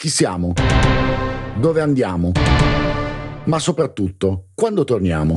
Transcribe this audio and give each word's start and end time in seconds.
Chi 0.00 0.08
siamo? 0.08 0.54
Dove 1.58 1.82
andiamo? 1.82 2.32
Ma 3.44 3.58
soprattutto, 3.58 4.46
quando 4.54 4.82
torniamo? 4.84 5.36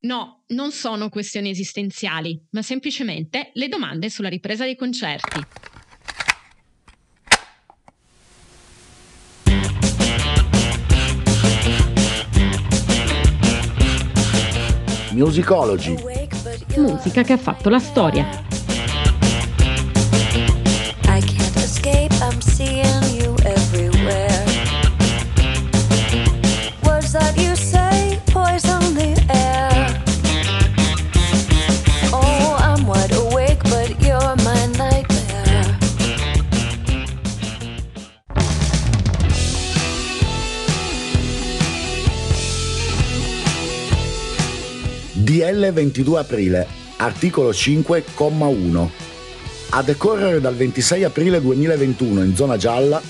No, 0.00 0.42
non 0.46 0.72
sono 0.72 1.10
questioni 1.10 1.50
esistenziali, 1.50 2.42
ma 2.52 2.62
semplicemente 2.62 3.50
le 3.52 3.68
domande 3.68 4.08
sulla 4.08 4.30
ripresa 4.30 4.64
dei 4.64 4.74
concerti. 4.74 5.40
Musicology. 15.12 15.94
Musica 16.76 17.22
che 17.22 17.34
ha 17.34 17.36
fatto 17.36 17.68
la 17.68 17.78
storia. 17.78 18.45
DL 45.46 45.72
22 45.72 46.18
aprile, 46.18 46.66
articolo 46.96 47.50
5,1. 47.50 48.88
A 49.70 49.82
decorrere 49.84 50.40
dal 50.40 50.56
26 50.56 51.04
aprile 51.04 51.40
2021 51.40 52.24
in 52.24 52.34
zona 52.34 52.56
gialla, 52.56 53.00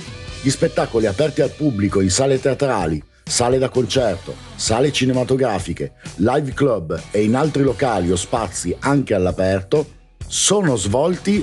gli 0.42 0.50
spettacoli 0.50 1.06
aperti 1.06 1.40
al 1.40 1.52
pubblico 1.52 2.02
in 2.02 2.10
sale 2.10 2.38
teatrali, 2.38 3.02
sale 3.24 3.56
da 3.56 3.70
concerto, 3.70 4.34
sale 4.54 4.92
cinematografiche, 4.92 5.94
live 6.16 6.52
club 6.52 7.00
e 7.10 7.22
in 7.22 7.36
altri 7.36 7.62
locali 7.62 8.10
o 8.10 8.16
spazi 8.16 8.76
anche 8.80 9.14
all'aperto 9.14 9.94
sono 10.26 10.76
svolti 10.76 11.42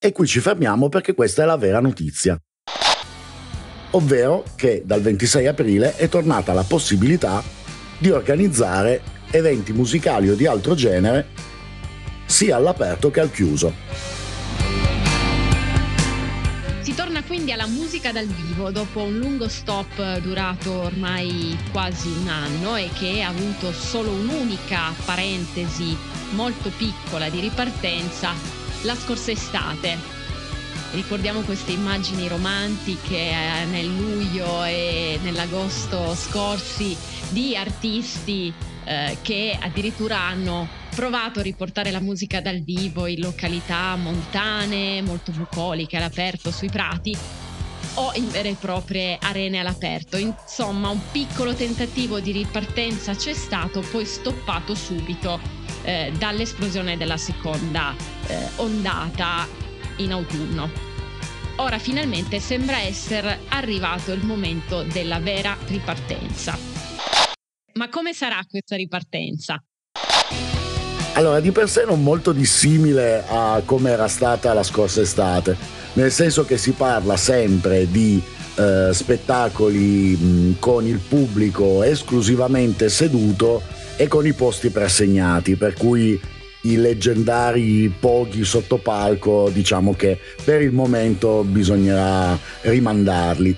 e 0.00 0.12
qui 0.12 0.26
ci 0.26 0.40
fermiamo 0.40 0.88
perché 0.88 1.14
questa 1.14 1.44
è 1.44 1.46
la 1.46 1.56
vera 1.56 1.78
notizia. 1.78 2.36
Ovvero 3.92 4.42
che 4.56 4.82
dal 4.84 5.00
26 5.00 5.46
aprile 5.46 5.94
è 5.94 6.08
tornata 6.08 6.52
la 6.52 6.64
possibilità 6.64 7.40
di 7.98 8.10
organizzare 8.10 9.16
eventi 9.30 9.72
musicali 9.72 10.28
o 10.28 10.34
di 10.34 10.46
altro 10.46 10.74
genere 10.74 11.28
sia 12.24 12.56
all'aperto 12.56 13.10
che 13.10 13.20
al 13.20 13.30
chiuso. 13.30 13.72
Si 16.80 16.94
torna 16.94 17.22
quindi 17.22 17.52
alla 17.52 17.66
musica 17.66 18.12
dal 18.12 18.26
vivo 18.26 18.70
dopo 18.70 19.02
un 19.02 19.18
lungo 19.18 19.48
stop 19.48 20.18
durato 20.18 20.72
ormai 20.72 21.56
quasi 21.70 22.08
un 22.08 22.28
anno 22.28 22.76
e 22.76 22.88
che 22.98 23.22
ha 23.22 23.28
avuto 23.28 23.72
solo 23.72 24.10
un'unica 24.10 24.92
parentesi 25.04 25.96
molto 26.30 26.70
piccola 26.76 27.28
di 27.28 27.40
ripartenza 27.40 28.32
la 28.82 28.94
scorsa 28.94 29.30
estate. 29.30 30.16
Ricordiamo 30.92 31.40
queste 31.40 31.72
immagini 31.72 32.28
romantiche 32.28 33.16
eh, 33.16 33.64
nel 33.70 33.86
luglio 33.86 34.64
e 34.64 35.18
nell'agosto 35.22 36.14
scorsi 36.14 36.96
di 37.28 37.54
artisti 37.54 38.52
eh, 38.88 39.18
che 39.20 39.54
addirittura 39.60 40.18
hanno 40.18 40.66
provato 40.94 41.40
a 41.40 41.42
riportare 41.42 41.90
la 41.90 42.00
musica 42.00 42.40
dal 42.40 42.60
vivo 42.60 43.06
in 43.06 43.20
località 43.20 43.94
montane, 43.96 45.02
molto 45.02 45.30
bucoliche, 45.30 45.98
all'aperto, 45.98 46.50
sui 46.50 46.70
prati 46.70 47.14
o 47.94 48.12
in 48.14 48.30
vere 48.30 48.50
e 48.50 48.54
proprie 48.54 49.18
arene 49.20 49.58
all'aperto. 49.58 50.16
Insomma, 50.16 50.88
un 50.88 51.00
piccolo 51.12 51.54
tentativo 51.54 52.18
di 52.20 52.32
ripartenza 52.32 53.14
c'è 53.14 53.34
stato, 53.34 53.80
poi 53.80 54.06
stoppato 54.06 54.74
subito 54.74 55.38
eh, 55.82 56.10
dall'esplosione 56.16 56.96
della 56.96 57.18
seconda 57.18 57.94
eh, 58.26 58.48
ondata 58.56 59.46
in 59.96 60.12
autunno. 60.12 60.70
Ora 61.56 61.78
finalmente 61.78 62.40
sembra 62.40 62.78
essere 62.80 63.40
arrivato 63.48 64.12
il 64.12 64.24
momento 64.24 64.82
della 64.84 65.18
vera 65.18 65.56
ripartenza. 65.66 66.77
Ma 67.78 67.88
come 67.88 68.12
sarà 68.12 68.44
questa 68.50 68.74
ripartenza? 68.74 69.62
Allora, 71.14 71.38
di 71.38 71.52
per 71.52 71.68
sé 71.68 71.84
non 71.84 72.02
molto 72.02 72.32
dissimile 72.32 73.22
a 73.24 73.62
come 73.64 73.90
era 73.90 74.08
stata 74.08 74.52
la 74.52 74.64
scorsa 74.64 75.00
estate, 75.00 75.56
nel 75.92 76.10
senso 76.10 76.44
che 76.44 76.58
si 76.58 76.72
parla 76.72 77.16
sempre 77.16 77.88
di 77.88 78.20
eh, 78.56 78.90
spettacoli 78.92 80.16
mh, 80.16 80.58
con 80.58 80.88
il 80.88 80.98
pubblico 80.98 81.84
esclusivamente 81.84 82.88
seduto 82.88 83.62
e 83.96 84.08
con 84.08 84.26
i 84.26 84.32
posti 84.32 84.70
preassegnati, 84.70 85.54
per 85.54 85.74
cui 85.74 86.20
i 86.62 86.76
leggendari 86.76 87.88
poghi 87.96 88.42
sotto 88.42 88.78
palco 88.78 89.50
diciamo 89.52 89.94
che 89.94 90.18
per 90.44 90.62
il 90.62 90.72
momento 90.72 91.44
bisognerà 91.44 92.36
rimandarli. 92.62 93.56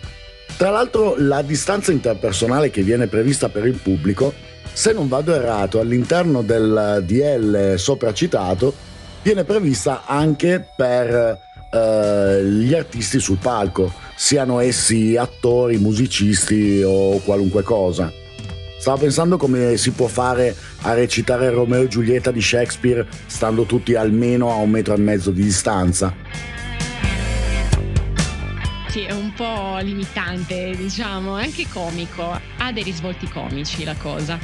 Tra 0.60 0.68
l'altro 0.68 1.14
la 1.16 1.40
distanza 1.40 1.90
interpersonale 1.90 2.68
che 2.68 2.82
viene 2.82 3.06
prevista 3.06 3.48
per 3.48 3.64
il 3.64 3.78
pubblico, 3.78 4.34
se 4.70 4.92
non 4.92 5.08
vado 5.08 5.34
errato, 5.34 5.80
all'interno 5.80 6.42
del 6.42 7.02
DL 7.06 7.78
sopracitato 7.78 8.74
viene 9.22 9.44
prevista 9.44 10.04
anche 10.04 10.62
per 10.76 11.38
eh, 11.72 12.44
gli 12.44 12.74
artisti 12.74 13.20
sul 13.20 13.38
palco, 13.38 13.90
siano 14.14 14.60
essi 14.60 15.16
attori, 15.16 15.78
musicisti 15.78 16.82
o 16.84 17.20
qualunque 17.20 17.62
cosa. 17.62 18.12
Stavo 18.78 18.98
pensando 18.98 19.38
come 19.38 19.78
si 19.78 19.92
può 19.92 20.08
fare 20.08 20.54
a 20.82 20.92
recitare 20.92 21.48
Romeo 21.48 21.84
e 21.84 21.88
Giulietta 21.88 22.30
di 22.30 22.42
Shakespeare 22.42 23.06
stando 23.24 23.64
tutti 23.64 23.94
almeno 23.94 24.50
a 24.50 24.56
un 24.56 24.68
metro 24.68 24.92
e 24.92 24.98
mezzo 24.98 25.30
di 25.30 25.42
distanza. 25.42 26.14
Sì, 28.90 29.02
è 29.02 29.12
un 29.12 29.32
po' 29.32 29.78
limitante, 29.80 30.74
diciamo, 30.76 31.38
è 31.38 31.44
anche 31.44 31.64
comico. 31.72 32.24
Ha 32.58 32.72
dei 32.72 32.82
risvolti 32.82 33.28
comici 33.28 33.84
la 33.84 33.94
cosa. 33.94 34.36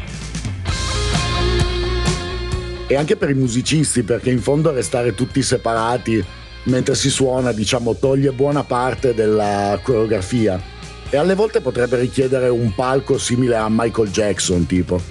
E 2.87 2.95
anche 2.95 3.17
per 3.17 3.31
i 3.31 3.35
musicisti, 3.35 4.05
perché 4.05 4.31
in 4.31 4.41
fondo 4.41 4.71
restare 4.71 5.17
tutti 5.17 5.43
separati 5.43 6.25
mentre 6.67 6.95
si 6.95 7.11
suona, 7.11 7.51
diciamo, 7.51 7.97
toglie 7.97 8.31
buona 8.31 8.63
parte 8.63 9.15
della 9.15 9.81
coreografia. 9.83 10.63
E 11.11 11.17
alle 11.17 11.35
volte 11.35 11.61
potrebbe 11.61 11.99
richiedere 11.99 12.49
un 12.49 12.73
palco 12.73 13.19
simile 13.19 13.57
a 13.57 13.67
Michael 13.69 14.11
Jackson, 14.11 14.65
tipo. 14.65 15.03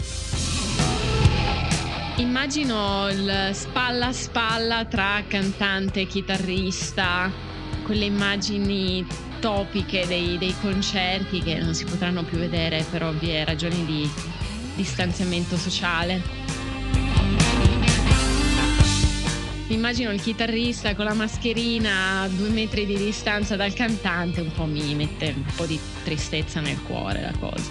Immagino 2.15 3.09
il 3.09 3.49
spalla 3.51 4.07
a 4.07 4.13
spalla 4.13 4.85
tra 4.85 5.21
cantante 5.27 6.01
e 6.01 6.07
chitarrista, 6.07 7.29
quelle 7.85 8.05
immagini 8.05 9.05
topiche 9.39 10.05
dei, 10.07 10.39
dei 10.39 10.55
concerti 10.59 11.41
che 11.41 11.59
non 11.59 11.75
si 11.75 11.85
potranno 11.85 12.23
più 12.23 12.39
vedere 12.39 12.83
per 12.89 13.03
ovvie 13.03 13.45
ragioni 13.45 13.85
di 13.85 14.09
distanziamento 14.75 15.55
sociale. 15.55 16.21
Mi 19.67 19.75
immagino 19.75 20.11
il 20.11 20.21
chitarrista 20.21 20.95
con 20.95 21.05
la 21.05 21.13
mascherina 21.13 22.21
a 22.21 22.27
due 22.27 22.49
metri 22.49 22.85
di 22.85 22.97
distanza 22.97 23.55
dal 23.55 23.73
cantante, 23.73 24.41
un 24.41 24.51
po' 24.51 24.65
mi 24.65 24.93
mette 24.95 25.33
un 25.35 25.53
po' 25.55 25.65
di 25.65 25.79
tristezza 26.03 26.61
nel 26.61 26.81
cuore 26.81 27.21
la 27.21 27.33
cosa. 27.39 27.63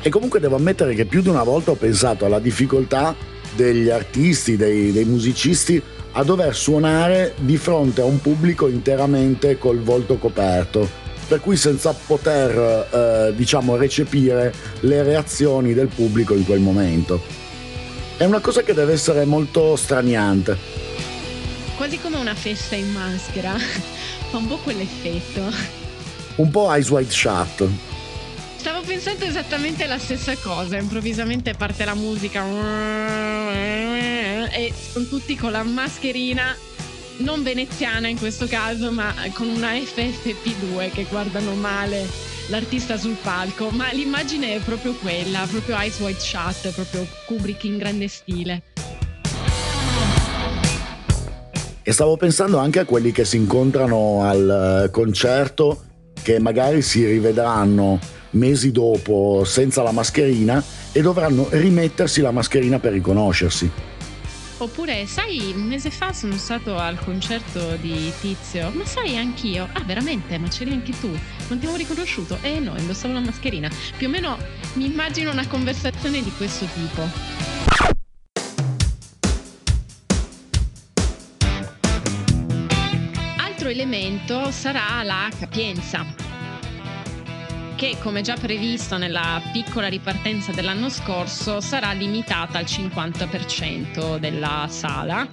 E 0.00 0.10
comunque 0.10 0.40
devo 0.40 0.56
ammettere 0.56 0.94
che 0.94 1.04
più 1.04 1.20
di 1.20 1.28
una 1.28 1.42
volta 1.42 1.70
ho 1.70 1.76
pensato 1.76 2.24
alla 2.24 2.40
difficoltà 2.40 3.14
degli 3.54 3.88
artisti, 3.88 4.56
dei, 4.56 4.90
dei 4.90 5.04
musicisti 5.04 5.80
a 6.12 6.22
dover 6.24 6.54
suonare 6.54 7.34
di 7.38 7.56
fronte 7.56 8.02
a 8.02 8.04
un 8.04 8.20
pubblico 8.20 8.68
interamente 8.68 9.56
col 9.58 9.80
volto 9.80 10.16
coperto, 10.18 10.88
per 11.26 11.40
cui 11.40 11.56
senza 11.56 11.94
poter 11.94 12.88
eh, 13.30 13.32
diciamo 13.34 13.76
recepire 13.76 14.52
le 14.80 15.02
reazioni 15.02 15.72
del 15.72 15.88
pubblico 15.88 16.34
in 16.34 16.44
quel 16.44 16.60
momento. 16.60 17.20
È 18.16 18.24
una 18.24 18.40
cosa 18.40 18.62
che 18.62 18.74
deve 18.74 18.92
essere 18.92 19.24
molto 19.24 19.74
straniante. 19.74 20.56
Quasi 21.76 21.98
come 21.98 22.18
una 22.18 22.34
festa 22.34 22.76
in 22.76 22.92
maschera, 22.92 23.56
fa 24.30 24.36
un 24.36 24.46
po' 24.46 24.58
quell'effetto. 24.58 25.40
Un 26.36 26.50
po' 26.50 26.72
Eyes 26.72 26.90
Wide 26.90 27.10
Shut. 27.10 27.68
Stavo 28.56 28.82
pensando 28.82 29.24
esattamente 29.24 29.86
la 29.86 29.98
stessa 29.98 30.36
cosa, 30.36 30.76
improvvisamente 30.76 31.54
parte 31.54 31.84
la 31.84 31.94
musica 31.94 32.44
e 34.50 34.72
sono 34.92 35.06
tutti 35.06 35.36
con 35.36 35.52
la 35.52 35.62
mascherina 35.62 36.56
non 37.18 37.42
veneziana 37.42 38.08
in 38.08 38.18
questo 38.18 38.46
caso, 38.46 38.90
ma 38.90 39.14
con 39.34 39.48
una 39.48 39.72
FFP2 39.72 40.90
che 40.92 41.06
guardano 41.08 41.54
male 41.54 42.06
l'artista 42.48 42.96
sul 42.96 43.16
palco, 43.22 43.70
ma 43.70 43.90
l'immagine 43.92 44.54
è 44.54 44.58
proprio 44.60 44.94
quella, 44.94 45.46
proprio 45.48 45.76
Eyes 45.76 45.98
Wide 46.00 46.18
Shut, 46.18 46.72
proprio 46.72 47.06
Kubrick 47.26 47.64
in 47.64 47.78
grande 47.78 48.08
stile. 48.08 48.62
E 51.84 51.92
stavo 51.92 52.16
pensando 52.16 52.58
anche 52.58 52.78
a 52.78 52.84
quelli 52.84 53.10
che 53.12 53.24
si 53.24 53.36
incontrano 53.36 54.22
al 54.24 54.84
eh, 54.84 54.90
concerto, 54.90 55.82
che 56.22 56.38
magari 56.38 56.82
si 56.82 57.04
rivedranno 57.04 57.98
mesi 58.30 58.70
dopo 58.70 59.42
senza 59.44 59.82
la 59.82 59.90
mascherina 59.90 60.62
e 60.92 61.00
dovranno 61.00 61.48
rimettersi 61.50 62.20
la 62.20 62.30
mascherina 62.30 62.78
per 62.78 62.92
riconoscersi. 62.92 63.70
Oppure, 64.62 65.06
sai, 65.06 65.52
un 65.56 65.64
mese 65.64 65.90
fa 65.90 66.12
sono 66.12 66.36
stato 66.36 66.78
al 66.78 66.96
concerto 66.96 67.74
di 67.78 68.12
Tizio, 68.20 68.70
ma 68.70 68.84
sai 68.84 69.16
anch'io? 69.16 69.68
Ah, 69.72 69.82
veramente? 69.82 70.38
Ma 70.38 70.46
c'eri 70.46 70.70
anche 70.70 70.92
tu? 71.00 71.08
Non 71.08 71.58
ti 71.58 71.66
avevo 71.66 71.74
riconosciuto? 71.74 72.38
Eh 72.42 72.60
no, 72.60 72.78
indossavo 72.78 73.12
la 73.12 73.18
mascherina. 73.18 73.68
Più 73.96 74.06
o 74.06 74.10
meno 74.10 74.38
mi 74.74 74.84
immagino 74.84 75.32
una 75.32 75.48
conversazione 75.48 76.22
di 76.22 76.30
questo 76.36 76.66
tipo. 76.74 77.50
Elemento 83.64 84.50
sarà 84.50 85.02
la 85.02 85.30
capienza 85.38 86.21
che 87.82 87.98
come 87.98 88.20
già 88.20 88.36
previsto 88.36 88.96
nella 88.96 89.42
piccola 89.52 89.88
ripartenza 89.88 90.52
dell'anno 90.52 90.88
scorso 90.88 91.60
sarà 91.60 91.90
limitata 91.90 92.58
al 92.58 92.64
50% 92.64 94.18
della 94.18 94.68
sala 94.68 95.26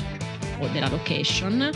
o 0.58 0.68
della 0.70 0.90
location 0.90 1.70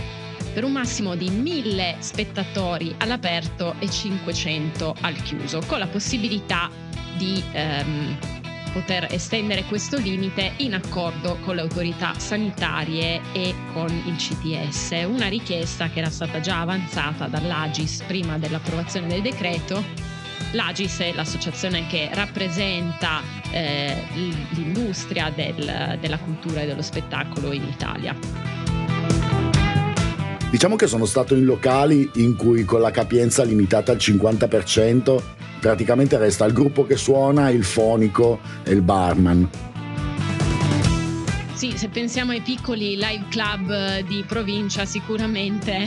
per 0.52 0.64
un 0.64 0.72
massimo 0.72 1.16
di 1.16 1.30
1000 1.30 1.98
spettatori 2.00 2.92
all'aperto 2.98 3.76
e 3.78 3.88
500 3.88 4.96
al 5.02 5.14
chiuso, 5.22 5.62
con 5.68 5.78
la 5.78 5.86
possibilità 5.86 6.72
di 7.18 7.40
ehm, 7.52 8.18
poter 8.74 9.10
estendere 9.12 9.66
questo 9.66 10.00
limite 10.00 10.54
in 10.58 10.74
accordo 10.74 11.38
con 11.42 11.54
le 11.54 11.62
autorità 11.62 12.18
sanitarie 12.18 13.22
e 13.32 13.54
con 13.74 13.90
il 14.08 14.16
CTS. 14.16 15.06
Una 15.06 15.28
richiesta 15.28 15.90
che 15.90 16.00
era 16.00 16.10
stata 16.10 16.40
già 16.40 16.62
avanzata 16.62 17.28
dall'Agis 17.28 18.02
prima 18.08 18.40
dell'approvazione 18.40 19.06
del 19.06 19.22
decreto 19.22 20.13
L'Agis 20.52 21.00
è 21.00 21.14
l'associazione 21.14 21.88
che 21.88 22.10
rappresenta 22.14 23.22
eh, 23.52 23.96
l'industria 24.52 25.32
del, 25.34 25.98
della 26.00 26.18
cultura 26.18 26.62
e 26.62 26.66
dello 26.66 26.82
spettacolo 26.82 27.52
in 27.52 27.64
Italia. 27.64 28.16
Diciamo 30.50 30.76
che 30.76 30.86
sono 30.86 31.06
stato 31.06 31.34
in 31.34 31.46
locali 31.46 32.10
in 32.16 32.36
cui 32.36 32.64
con 32.64 32.80
la 32.80 32.92
capienza 32.92 33.44
limitata 33.44 33.92
al 33.92 33.98
50% 33.98 35.22
praticamente 35.60 36.18
resta 36.18 36.46
il 36.46 36.54
gruppo 36.54 36.86
che 36.86 36.98
suona, 36.98 37.50
il 37.50 37.64
fonico 37.64 38.40
e 38.64 38.72
il 38.74 38.82
barman. 38.82 39.50
Sì, 41.54 41.78
se 41.78 41.88
pensiamo 41.88 42.32
ai 42.32 42.42
piccoli 42.42 42.96
live 42.98 43.26
club 43.30 44.02
di 44.02 44.24
provincia 44.28 44.86
sicuramente 44.86 45.86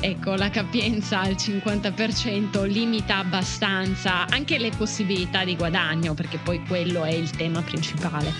ecco, 0.00 0.34
la 0.34 0.50
capienza 0.50 1.20
al 1.20 1.32
50% 1.32 2.66
limita 2.66 3.18
abbastanza 3.18 4.26
anche 4.28 4.58
le 4.58 4.70
possibilità 4.76 5.44
di 5.44 5.56
guadagno, 5.56 6.14
perché 6.14 6.38
poi 6.42 6.62
quello 6.66 7.04
è 7.04 7.12
il 7.12 7.30
tema 7.30 7.62
principale. 7.62 8.32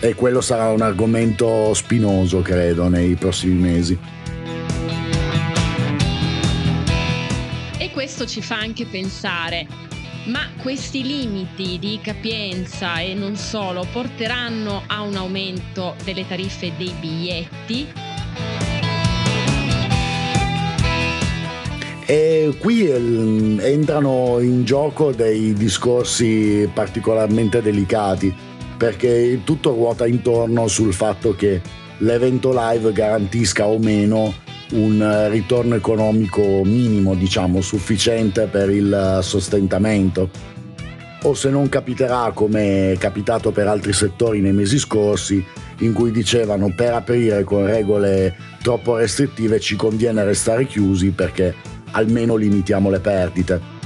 E 0.00 0.14
quello 0.14 0.40
sarà 0.40 0.70
un 0.70 0.82
argomento 0.82 1.72
spinoso, 1.74 2.42
credo, 2.42 2.88
nei 2.88 3.14
prossimi 3.14 3.54
mesi. 3.54 3.98
E 7.78 7.90
questo 7.90 8.26
ci 8.26 8.42
fa 8.42 8.56
anche 8.58 8.84
pensare, 8.86 9.66
ma 10.24 10.48
questi 10.60 11.02
limiti 11.04 11.78
di 11.78 12.00
capienza 12.02 12.98
e 12.98 13.14
non 13.14 13.36
solo 13.36 13.86
porteranno 13.92 14.82
a 14.86 15.02
un 15.02 15.16
aumento 15.16 15.94
delle 16.04 16.26
tariffe 16.26 16.72
dei 16.76 16.92
biglietti? 16.98 18.71
E 22.12 22.56
qui 22.58 22.86
ehm, 22.86 23.58
entrano 23.62 24.38
in 24.38 24.64
gioco 24.64 25.12
dei 25.12 25.54
discorsi 25.54 26.68
particolarmente 26.70 27.62
delicati, 27.62 28.30
perché 28.76 29.40
tutto 29.44 29.70
ruota 29.70 30.06
intorno 30.06 30.68
sul 30.68 30.92
fatto 30.92 31.34
che 31.34 31.62
l'evento 32.00 32.52
live 32.54 32.92
garantisca 32.92 33.66
o 33.66 33.78
meno 33.78 34.34
un 34.72 35.28
ritorno 35.30 35.74
economico 35.74 36.42
minimo, 36.64 37.14
diciamo, 37.14 37.62
sufficiente 37.62 38.44
per 38.44 38.68
il 38.68 39.20
sostentamento. 39.22 40.28
O 41.22 41.32
se 41.32 41.48
non 41.48 41.70
capiterà 41.70 42.30
come 42.34 42.92
è 42.92 42.98
capitato 42.98 43.52
per 43.52 43.68
altri 43.68 43.94
settori 43.94 44.42
nei 44.42 44.52
mesi 44.52 44.78
scorsi, 44.78 45.42
in 45.78 45.94
cui 45.94 46.10
dicevano 46.10 46.74
per 46.76 46.92
aprire 46.92 47.42
con 47.42 47.64
regole 47.64 48.36
troppo 48.60 48.96
restrittive 48.96 49.58
ci 49.60 49.76
conviene 49.76 50.22
restare 50.24 50.66
chiusi 50.66 51.08
perché 51.08 51.71
almeno 51.92 52.36
limitiamo 52.36 52.90
le 52.90 53.00
perdite. 53.00 53.80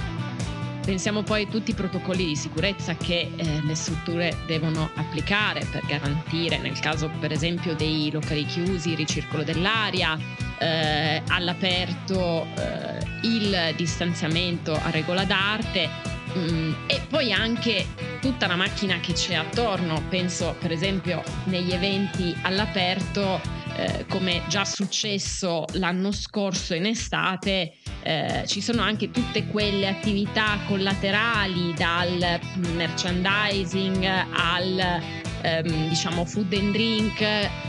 Pensiamo 0.87 1.25
poi 1.25 1.43
a 1.43 1.47
tutti 1.49 1.73
i 1.73 1.75
protocolli 1.75 2.25
di 2.25 2.37
sicurezza 2.37 2.95
che 2.95 3.33
eh, 3.35 3.61
le 3.61 3.75
strutture 3.75 4.37
devono 4.47 4.89
applicare 4.95 5.67
per 5.69 5.85
garantire, 5.85 6.59
nel 6.59 6.79
caso 6.79 7.11
per 7.19 7.33
esempio 7.33 7.75
dei 7.75 8.09
locali 8.13 8.47
chiusi, 8.47 8.91
il 8.91 8.97
ricircolo 8.97 9.43
dell'aria, 9.43 10.17
eh, 10.59 11.23
all'aperto 11.27 12.47
eh, 12.57 13.05
il 13.23 13.75
distanziamento 13.75 14.75
a 14.81 14.91
regola 14.91 15.25
d'arte 15.25 15.89
mh, 16.35 16.39
mm, 16.39 16.73
e 16.87 17.01
poi 17.09 17.33
anche 17.33 17.87
tutta 18.21 18.47
la 18.47 18.55
macchina 18.55 19.01
che 19.01 19.13
c'è 19.13 19.35
attorno. 19.35 20.01
Penso 20.09 20.55
per 20.61 20.71
esempio 20.71 21.25
negli 21.47 21.73
eventi 21.73 22.33
all'aperto, 22.43 23.41
eh, 23.77 24.07
come 24.09 24.43
già 24.49 24.65
successo 24.65 25.67
l'anno 25.73 26.11
scorso 26.11 26.73
in 26.75 26.87
estate, 26.87 27.75
eh, 28.03 28.45
ci 28.47 28.63
sono 28.63 28.81
anche 28.81 29.11
tutte 29.11 29.47
quelle 29.49 29.89
attività 29.89 30.59
collaterali 30.67 31.75
dal 31.75 32.41
merchandising 32.75 34.05
al 34.33 35.01
ehm, 35.43 35.89
diciamo 35.89 36.25
food 36.25 36.53
and 36.55 36.73
drink 36.73 37.23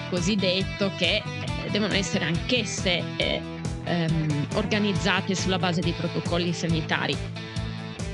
cosiddetto 0.09 0.91
che 0.97 1.15
eh, 1.15 1.69
devono 1.71 1.93
essere 1.93 2.23
anch'esse 2.23 3.03
eh, 3.17 3.41
ehm, 3.83 4.47
organizzate 4.53 5.35
sulla 5.35 5.59
base 5.59 5.81
dei 5.81 5.93
protocolli 5.93 6.53
sanitari. 6.53 7.17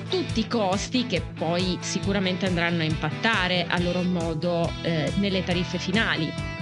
Tutti 0.10 0.48
costi 0.48 1.06
che 1.06 1.22
poi 1.22 1.78
sicuramente 1.82 2.48
andranno 2.48 2.82
a 2.82 2.86
impattare 2.86 3.66
a 3.68 3.80
loro 3.80 4.02
modo 4.04 4.72
eh, 4.82 5.12
nelle 5.18 5.44
tariffe 5.44 5.78
finali 5.78 6.53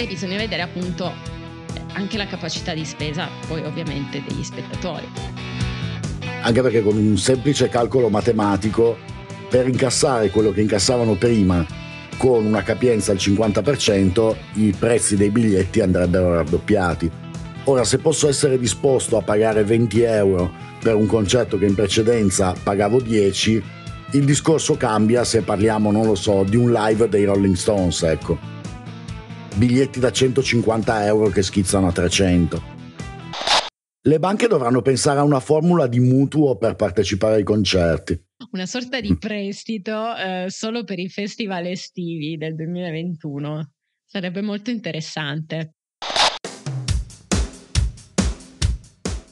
e 0.00 0.06
bisogna 0.06 0.38
vedere 0.38 0.62
appunto 0.62 1.12
anche 1.92 2.16
la 2.16 2.26
capacità 2.26 2.72
di 2.72 2.86
spesa 2.86 3.28
poi 3.46 3.62
ovviamente 3.64 4.22
degli 4.26 4.42
spettatori. 4.42 5.06
Anche 6.42 6.62
perché 6.62 6.82
con 6.82 6.96
un 6.96 7.18
semplice 7.18 7.68
calcolo 7.68 8.08
matematico, 8.08 8.96
per 9.50 9.68
incassare 9.68 10.30
quello 10.30 10.52
che 10.52 10.62
incassavano 10.62 11.16
prima 11.16 11.66
con 12.16 12.46
una 12.46 12.62
capienza 12.62 13.12
al 13.12 13.18
50%, 13.18 14.36
i 14.54 14.74
prezzi 14.78 15.16
dei 15.16 15.30
biglietti 15.30 15.80
andrebbero 15.80 16.34
raddoppiati. 16.34 17.10
Ora, 17.64 17.84
se 17.84 17.98
posso 17.98 18.26
essere 18.26 18.58
disposto 18.58 19.18
a 19.18 19.22
pagare 19.22 19.64
20 19.64 20.00
euro 20.00 20.50
per 20.82 20.94
un 20.94 21.06
concerto 21.06 21.58
che 21.58 21.66
in 21.66 21.74
precedenza 21.74 22.54
pagavo 22.62 23.00
10, 23.00 23.62
il 24.12 24.24
discorso 24.24 24.76
cambia 24.76 25.24
se 25.24 25.42
parliamo, 25.42 25.90
non 25.92 26.06
lo 26.06 26.14
so, 26.14 26.42
di 26.42 26.56
un 26.56 26.72
live 26.72 27.08
dei 27.08 27.24
Rolling 27.24 27.54
Stones, 27.54 28.02
ecco 28.02 28.59
biglietti 29.56 30.00
da 30.00 30.10
150 30.10 31.06
euro 31.06 31.28
che 31.28 31.42
schizzano 31.42 31.88
a 31.88 31.92
300. 31.92 32.78
Le 34.02 34.18
banche 34.18 34.46
dovranno 34.46 34.80
pensare 34.80 35.18
a 35.18 35.24
una 35.24 35.40
formula 35.40 35.86
di 35.86 36.00
mutuo 36.00 36.56
per 36.56 36.74
partecipare 36.74 37.34
ai 37.34 37.42
concerti. 37.42 38.18
Una 38.52 38.64
sorta 38.64 38.98
di 39.00 39.16
prestito 39.18 40.16
eh, 40.16 40.46
solo 40.48 40.84
per 40.84 40.98
i 40.98 41.08
festival 41.10 41.66
estivi 41.66 42.38
del 42.38 42.54
2021. 42.54 43.72
Sarebbe 44.06 44.40
molto 44.40 44.70
interessante. 44.70 45.74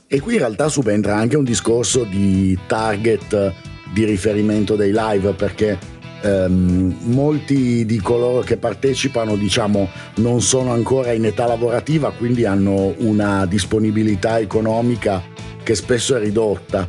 E 0.06 0.20
qui 0.20 0.34
in 0.34 0.38
realtà 0.38 0.68
subentra 0.68 1.16
anche 1.16 1.37
un 1.37 1.44
discorso 1.44 2.04
di 2.04 2.58
target 2.66 3.52
di 3.92 4.04
riferimento 4.04 4.76
dei 4.76 4.92
live 4.94 5.32
perché 5.32 5.78
ehm, 6.22 6.96
molti 7.02 7.84
di 7.84 7.98
coloro 8.00 8.40
che 8.40 8.56
partecipano 8.56 9.37
diciamo 9.37 9.88
non 10.16 10.40
sono 10.40 10.72
ancora 10.72 11.12
in 11.12 11.25
età 11.25 11.46
lavorativa 11.46 12.10
quindi 12.12 12.44
hanno 12.44 12.94
una 12.98 13.46
disponibilità 13.46 14.38
economica 14.38 15.22
che 15.62 15.75
spesso 15.75 16.16
è 16.16 16.20
ridotta 16.20 16.88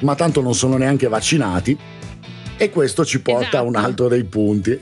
ma 0.00 0.14
tanto 0.14 0.40
non 0.40 0.54
sono 0.54 0.76
neanche 0.76 1.08
vaccinati 1.08 1.76
e 2.56 2.70
questo 2.70 3.04
ci 3.04 3.20
porta 3.20 3.40
esatto. 3.40 3.56
a 3.56 3.62
un 3.62 3.74
esatto. 3.74 3.86
altro 3.86 4.08
dei 4.08 4.24
punti 4.24 4.78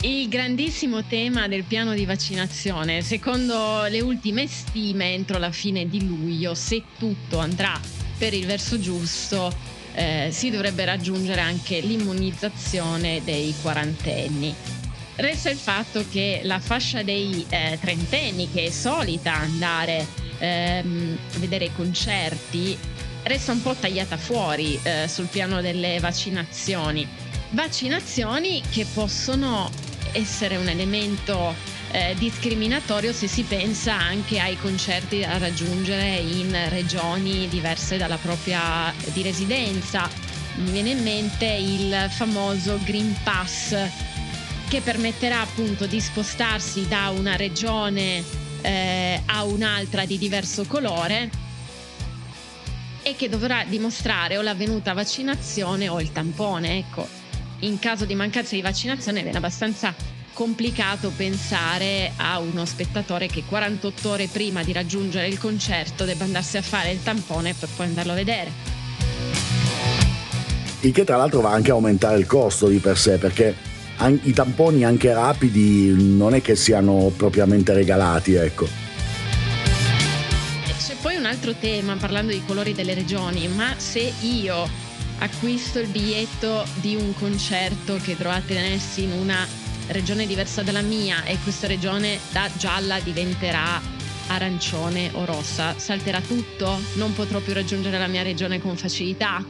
Il 0.00 0.28
grandissimo 0.28 1.02
tema 1.04 1.48
del 1.48 1.64
piano 1.64 1.94
di 1.94 2.04
vaccinazione, 2.04 3.00
secondo 3.00 3.84
le 3.88 4.02
ultime 4.02 4.46
stime 4.46 5.14
entro 5.14 5.38
la 5.38 5.50
fine 5.50 5.88
di 5.88 6.06
luglio, 6.06 6.54
se 6.54 6.82
tutto 6.98 7.38
andrà 7.38 8.03
per 8.24 8.32
il 8.32 8.46
verso 8.46 8.80
giusto 8.80 9.54
eh, 9.92 10.30
si 10.32 10.48
dovrebbe 10.48 10.86
raggiungere 10.86 11.42
anche 11.42 11.80
l'immunizzazione 11.80 13.20
dei 13.22 13.54
quarantenni. 13.60 14.54
Resta 15.16 15.50
il 15.50 15.58
fatto 15.58 16.02
che 16.10 16.40
la 16.42 16.58
fascia 16.58 17.02
dei 17.02 17.44
eh, 17.50 17.76
trentenni, 17.78 18.50
che 18.50 18.64
è 18.64 18.70
solita 18.70 19.34
andare 19.34 20.06
ehm, 20.38 21.18
a 21.34 21.38
vedere 21.38 21.66
i 21.66 21.72
concerti, 21.76 22.78
resta 23.24 23.52
un 23.52 23.60
po' 23.60 23.74
tagliata 23.74 24.16
fuori 24.16 24.80
eh, 24.82 25.06
sul 25.06 25.26
piano 25.26 25.60
delle 25.60 26.00
vaccinazioni. 26.00 27.06
Vaccinazioni 27.50 28.62
che 28.70 28.86
possono 28.94 29.70
essere 30.12 30.56
un 30.56 30.68
elemento 30.68 31.54
eh, 31.94 32.16
discriminatorio 32.18 33.12
se 33.12 33.28
si 33.28 33.44
pensa 33.44 33.94
anche 33.94 34.40
ai 34.40 34.56
concerti 34.56 35.20
da 35.20 35.38
raggiungere 35.38 36.16
in 36.16 36.52
regioni 36.68 37.46
diverse 37.48 37.96
dalla 37.96 38.16
propria 38.16 38.92
di 39.12 39.22
residenza. 39.22 40.10
Mi 40.56 40.72
viene 40.72 40.90
in 40.90 41.02
mente 41.04 41.46
il 41.46 42.08
famoso 42.10 42.80
Green 42.82 43.14
Pass 43.22 43.76
che 44.68 44.80
permetterà 44.80 45.42
appunto 45.42 45.86
di 45.86 46.00
spostarsi 46.00 46.88
da 46.88 47.10
una 47.10 47.36
regione 47.36 48.24
eh, 48.62 49.22
a 49.26 49.44
un'altra 49.44 50.04
di 50.04 50.18
diverso 50.18 50.64
colore 50.64 51.30
e 53.02 53.14
che 53.14 53.28
dovrà 53.28 53.62
dimostrare 53.68 54.36
o 54.36 54.42
l'avvenuta 54.42 54.94
vaccinazione 54.94 55.88
o 55.88 56.00
il 56.00 56.10
tampone. 56.10 56.78
Ecco, 56.78 57.06
in 57.60 57.78
caso 57.78 58.04
di 58.04 58.16
mancanza 58.16 58.56
di 58.56 58.62
vaccinazione 58.62 59.22
viene 59.22 59.36
abbastanza 59.36 60.13
complicato 60.34 61.12
pensare 61.16 62.12
a 62.16 62.38
uno 62.40 62.66
spettatore 62.66 63.28
che 63.28 63.44
48 63.48 64.10
ore 64.10 64.26
prima 64.26 64.62
di 64.62 64.72
raggiungere 64.72 65.28
il 65.28 65.38
concerto 65.38 66.04
debba 66.04 66.24
andarsi 66.24 66.58
a 66.58 66.62
fare 66.62 66.90
il 66.90 67.02
tampone 67.02 67.54
per 67.54 67.70
poi 67.74 67.86
andarlo 67.86 68.12
a 68.12 68.16
vedere. 68.16 68.50
Il 70.80 70.92
che 70.92 71.04
tra 71.04 71.16
l'altro 71.16 71.40
va 71.40 71.52
anche 71.52 71.70
a 71.70 71.74
aumentare 71.74 72.18
il 72.18 72.26
costo 72.26 72.66
di 72.66 72.78
per 72.78 72.98
sé 72.98 73.16
perché 73.16 73.56
i 74.22 74.32
tamponi 74.32 74.84
anche 74.84 75.14
rapidi 75.14 75.94
non 75.96 76.34
è 76.34 76.42
che 76.42 76.56
siano 76.56 77.10
propriamente 77.16 77.72
regalati, 77.72 78.34
ecco. 78.34 78.68
C'è 80.76 80.96
poi 81.00 81.16
un 81.16 81.24
altro 81.24 81.54
tema 81.54 81.96
parlando 81.96 82.32
di 82.32 82.42
colori 82.44 82.74
delle 82.74 82.92
regioni, 82.92 83.48
ma 83.48 83.72
se 83.76 84.12
io 84.20 84.68
acquisto 85.18 85.78
il 85.78 85.86
biglietto 85.86 86.64
di 86.74 86.96
un 86.96 87.14
concerto 87.14 87.96
che 88.02 88.16
dovrà 88.16 88.42
tenersi 88.44 89.04
in 89.04 89.12
una 89.12 89.46
regione 89.88 90.26
diversa 90.26 90.62
dalla 90.62 90.82
mia 90.82 91.24
e 91.24 91.38
questa 91.42 91.66
regione 91.66 92.18
da 92.32 92.48
gialla 92.56 93.00
diventerà 93.00 93.80
arancione 94.28 95.10
o 95.12 95.24
rossa, 95.24 95.78
salterà 95.78 96.20
tutto? 96.20 96.78
Non 96.94 97.12
potrò 97.14 97.40
più 97.40 97.52
raggiungere 97.52 97.98
la 97.98 98.06
mia 98.06 98.22
regione 98.22 98.60
con 98.60 98.76
facilità? 98.76 99.44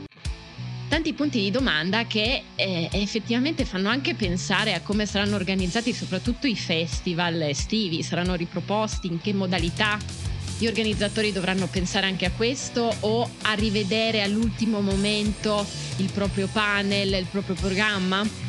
tanti 0.95 1.13
punti 1.13 1.41
di 1.41 1.51
domanda 1.51 2.07
che 2.07 2.45
eh, 2.55 2.89
effettivamente 2.93 3.65
fanno 3.65 3.89
anche 3.89 4.15
pensare 4.15 4.75
a 4.75 4.81
come 4.81 5.07
saranno 5.07 5.35
organizzati 5.35 5.93
soprattutto 5.93 6.47
i 6.47 6.55
festival 6.55 7.43
estivi, 7.43 8.05
saranno 8.05 8.37
riproposti, 8.37 9.09
in 9.09 9.21
che 9.21 9.33
modalità 9.33 9.99
gli 10.57 10.67
organizzatori 10.67 11.33
dovranno 11.33 11.67
pensare 11.67 12.07
anche 12.07 12.27
a 12.27 12.31
questo 12.31 12.95
o 13.01 13.29
a 13.43 13.53
rivedere 13.55 14.23
all'ultimo 14.23 14.81
momento 14.81 15.67
il 15.97 16.11
proprio 16.13 16.47
panel, 16.47 17.13
il 17.15 17.27
proprio 17.29 17.57
programma? 17.57 18.44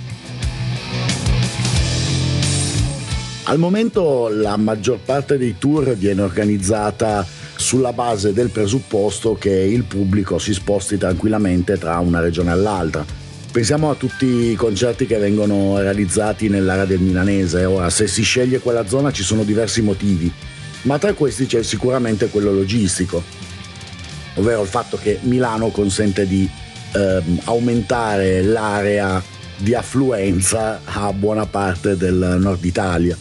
Al 3.47 3.59
momento 3.59 4.27
la 4.27 4.57
maggior 4.57 4.97
parte 5.05 5.37
dei 5.37 5.57
tour 5.59 5.95
viene 5.95 6.23
organizzata 6.23 7.23
sulla 7.55 7.93
base 7.93 8.33
del 8.33 8.49
presupposto 8.49 9.35
che 9.35 9.51
il 9.51 9.83
pubblico 9.83 10.39
si 10.39 10.51
sposti 10.51 10.97
tranquillamente 10.97 11.77
tra 11.77 11.99
una 11.99 12.19
regione 12.21 12.51
e 12.51 12.55
l'altra. 12.55 13.05
Pensiamo 13.51 13.91
a 13.91 13.95
tutti 13.95 14.25
i 14.25 14.55
concerti 14.55 15.05
che 15.05 15.19
vengono 15.19 15.79
realizzati 15.79 16.49
nell'area 16.49 16.85
del 16.85 16.99
milanese. 16.99 17.65
Ora, 17.65 17.91
se 17.91 18.07
si 18.07 18.23
sceglie 18.23 18.59
quella 18.59 18.87
zona 18.87 19.11
ci 19.11 19.21
sono 19.21 19.43
diversi 19.43 19.83
motivi, 19.83 20.33
ma 20.81 20.97
tra 20.97 21.13
questi 21.13 21.45
c'è 21.45 21.61
sicuramente 21.61 22.29
quello 22.29 22.51
logistico, 22.51 23.21
ovvero 24.33 24.63
il 24.63 24.67
fatto 24.67 24.97
che 24.99 25.19
Milano 25.21 25.69
consente 25.69 26.25
di 26.25 26.49
ehm, 26.93 27.41
aumentare 27.43 28.41
l'area 28.41 29.21
di 29.55 29.75
affluenza 29.75 30.81
a 30.83 31.13
buona 31.13 31.45
parte 31.45 31.95
del 31.95 32.37
nord 32.39 32.65
Italia. 32.65 33.15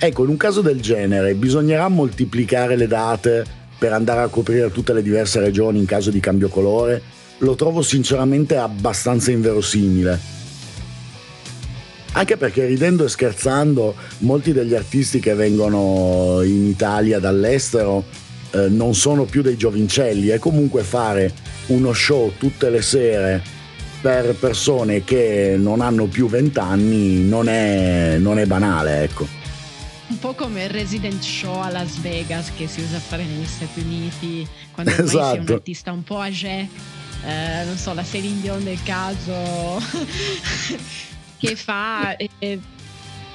Ecco, 0.00 0.22
in 0.22 0.28
un 0.28 0.36
caso 0.36 0.60
del 0.60 0.80
genere 0.80 1.34
bisognerà 1.34 1.88
moltiplicare 1.88 2.76
le 2.76 2.86
date 2.86 3.44
per 3.76 3.92
andare 3.92 4.20
a 4.20 4.28
coprire 4.28 4.70
tutte 4.70 4.92
le 4.92 5.02
diverse 5.02 5.40
regioni 5.40 5.80
in 5.80 5.86
caso 5.86 6.10
di 6.10 6.20
cambio 6.20 6.48
colore? 6.48 7.02
Lo 7.38 7.56
trovo 7.56 7.82
sinceramente 7.82 8.56
abbastanza 8.56 9.32
inverosimile. 9.32 10.36
Anche 12.12 12.36
perché 12.36 12.64
ridendo 12.66 13.04
e 13.04 13.08
scherzando, 13.08 13.96
molti 14.18 14.52
degli 14.52 14.74
artisti 14.74 15.18
che 15.18 15.34
vengono 15.34 16.42
in 16.42 16.66
Italia 16.66 17.18
dall'estero 17.18 18.04
eh, 18.52 18.68
non 18.68 18.94
sono 18.94 19.24
più 19.24 19.42
dei 19.42 19.56
giovincelli 19.56 20.28
e 20.28 20.38
comunque 20.38 20.84
fare 20.84 21.32
uno 21.66 21.92
show 21.92 22.32
tutte 22.38 22.70
le 22.70 22.82
sere 22.82 23.42
per 24.00 24.36
persone 24.36 25.02
che 25.02 25.56
non 25.58 25.80
hanno 25.80 26.06
più 26.06 26.28
vent'anni 26.28 27.24
non 27.24 27.46
non 28.20 28.38
è 28.38 28.46
banale, 28.46 29.02
ecco 29.02 29.37
un 30.08 30.18
po' 30.18 30.34
come 30.34 30.64
il 30.64 30.70
Resident 30.70 31.22
Show 31.22 31.60
a 31.60 31.70
Las 31.70 32.00
Vegas 32.00 32.52
che 32.56 32.66
si 32.66 32.80
usa 32.80 32.98
fare 32.98 33.24
negli 33.24 33.46
Stati 33.46 33.80
Uniti 33.80 34.46
quando 34.72 34.92
ormai 34.92 35.06
esatto. 35.06 35.34
sei 35.34 35.38
un 35.38 35.52
artista 35.52 35.92
un 35.92 36.02
po' 36.02 36.18
âgé, 36.18 36.68
eh, 37.24 37.64
non 37.64 37.76
so, 37.76 37.92
la 37.94 38.04
Celine 38.04 38.40
Dion 38.40 38.64
del 38.64 38.82
caso, 38.84 39.82
che 41.38 41.56
fa 41.56 42.16
eh, 42.16 42.58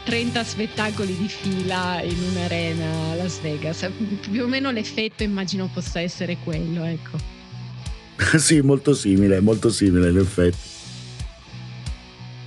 30 0.03 0.43
spettacoli 0.43 1.15
di 1.15 1.27
fila 1.27 2.01
in 2.01 2.17
un'arena 2.31 3.11
a 3.11 3.15
Las 3.15 3.39
Vegas. 3.41 3.89
Più 4.29 4.43
o 4.43 4.47
meno 4.47 4.71
l'effetto 4.71 5.23
immagino 5.23 5.69
possa 5.71 5.99
essere 5.99 6.37
quello, 6.43 6.83
ecco. 6.83 7.17
sì, 8.37 8.61
molto 8.61 8.93
simile, 8.93 9.39
molto 9.39 9.69
simile 9.69 10.09
in 10.09 10.17
effetti. 10.17 10.72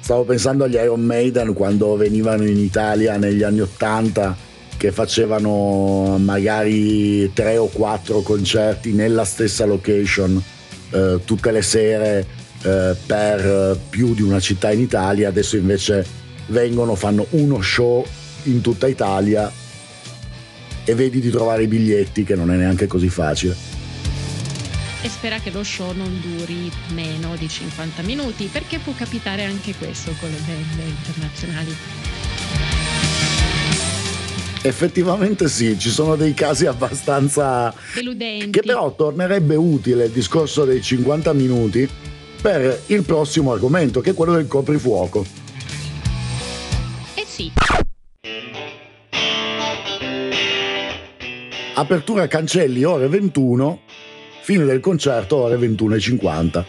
Stavo 0.07 0.23
pensando 0.23 0.63
agli 0.63 0.75
Iron 0.75 1.01
Maiden 1.01 1.53
quando 1.53 1.97
venivano 1.97 2.45
in 2.45 2.59
Italia 2.59 3.17
negli 3.17 3.43
anni 3.43 3.59
Ottanta 3.59 4.37
che 4.77 4.93
facevano 4.93 6.17
magari 6.19 7.33
tre 7.33 7.57
o 7.57 7.67
quattro 7.67 8.21
concerti 8.21 8.93
nella 8.93 9.25
stessa 9.25 9.65
location 9.65 10.41
eh, 10.91 11.19
tutte 11.25 11.51
le 11.51 11.61
sere 11.61 12.25
eh, 12.63 12.95
per 13.05 13.81
più 13.91 14.15
di 14.15 14.23
una 14.23 14.39
città 14.39 14.71
in 14.71 14.79
Italia, 14.79 15.27
adesso 15.27 15.57
invece 15.57 16.07
vengono, 16.47 16.95
fanno 16.95 17.27
uno 17.31 17.61
show 17.61 18.07
in 18.45 18.61
tutta 18.61 18.87
Italia 18.87 19.51
e 20.85 20.95
vedi 20.95 21.19
di 21.19 21.31
trovare 21.31 21.65
i 21.65 21.67
biglietti 21.67 22.23
che 22.23 22.37
non 22.37 22.53
è 22.53 22.57
neanche 22.57 22.87
così 22.87 23.09
facile 23.09 23.76
e 25.07 25.09
spera 25.09 25.39
che 25.39 25.53
lo 25.53 25.63
show 25.63 25.93
non 25.93 26.21
duri 26.21 26.69
meno 26.89 27.37
di 27.37 27.49
50 27.49 28.03
minuti 28.03 28.49
perché 28.51 28.81
può 28.81 28.93
capitare 28.93 29.45
anche 29.45 29.73
questo 29.77 30.13
con 30.19 30.29
le 30.29 30.39
band 30.39 30.81
internazionali. 30.85 31.77
Effettivamente 34.63 35.49
sì, 35.49 35.79
ci 35.79 35.91
sono 35.91 36.17
dei 36.17 36.35
casi 36.35 36.67
abbastanza 36.67 37.73
deludenti. 37.95 38.51
Che 38.51 38.63
però 38.63 38.93
tornerebbe 38.97 39.55
utile 39.55 40.07
il 40.07 40.11
discorso 40.11 40.65
dei 40.65 40.83
50 40.83 41.33
minuti 41.35 41.89
per 42.43 42.83
il 42.87 43.05
prossimo 43.05 43.53
argomento, 43.53 44.01
che 44.01 44.11
è 44.11 44.15
quello 44.15 44.35
del 44.35 44.49
coprifuoco. 44.49 45.25
Eh 47.15 47.25
sì. 47.25 47.53
Apertura 51.75 52.27
cancelli 52.27 52.83
ore 52.83 53.07
21 53.07 53.83
Fine 54.47 54.65
del 54.65 54.79
concerto 54.79 55.39
ore 55.39 55.57
21.50. 55.57 56.65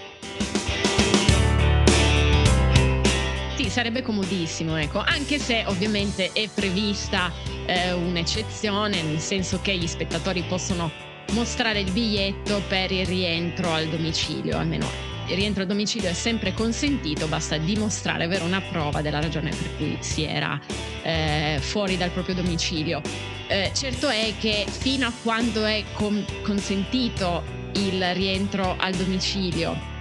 Sì, 3.56 3.70
sarebbe 3.70 4.02
comodissimo, 4.02 4.76
ecco, 4.78 4.98
anche 4.98 5.38
se 5.38 5.64
ovviamente 5.68 6.32
è 6.34 6.50
prevista 6.52 7.32
eh, 7.68 7.92
un'eccezione, 7.92 9.04
nel 9.04 9.20
senso 9.20 9.60
che 9.62 9.78
gli 9.78 9.86
spettatori 9.86 10.44
possono 10.50 10.90
mostrare 11.34 11.82
il 11.82 11.92
biglietto 11.92 12.64
per 12.68 12.92
il 12.92 13.06
rientro 13.06 13.72
al 13.72 13.86
domicilio, 13.86 14.58
almeno 14.58 14.88
il 15.28 15.36
rientro 15.36 15.62
al 15.62 15.68
domicilio 15.68 16.10
è 16.10 16.14
sempre 16.14 16.56
consentito, 16.56 17.28
basta 17.28 17.58
dimostrare, 17.58 18.24
avere 18.24 18.44
una 18.44 18.62
prova 18.72 19.02
della 19.02 19.20
ragione 19.20 19.52
per 19.52 19.76
cui 19.78 19.98
si 20.00 20.24
era 20.24 20.60
eh, 21.04 21.60
fuori 21.62 21.96
dal 21.96 22.10
proprio 22.10 22.34
domicilio. 22.34 23.02
Eh, 23.50 23.70
certo 23.76 24.10
è 24.10 24.34
che 24.40 24.66
fino 24.68 25.06
a 25.06 25.14
quando 25.22 25.64
è 25.64 25.84
com- 25.94 26.26
consentito 26.42 27.57
il 27.78 28.14
rientro 28.14 28.76
al 28.78 28.94
domicilio. 28.94 29.96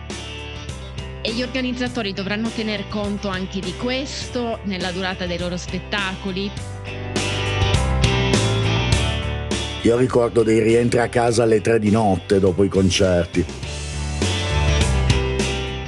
E 1.21 1.33
gli 1.33 1.43
organizzatori 1.43 2.13
dovranno 2.13 2.49
tener 2.49 2.89
conto 2.89 3.29
anche 3.29 3.61
di 3.61 3.75
questo 3.77 4.61
nella 4.65 4.93
durata 4.93 5.27
dei 5.27 5.39
loro 5.39 5.57
spettacoli. 5.57 6.51
Io 9.83 9.97
ricordo 9.97 10.43
dei 10.43 10.61
rientri 10.63 11.01
a 11.01 11.09
casa 11.09 11.43
alle 11.43 11.61
tre 11.61 11.79
di 11.79 11.91
notte 11.91 12.41
dopo 12.41 12.65
i 12.65 12.69
concerti. 12.69 13.45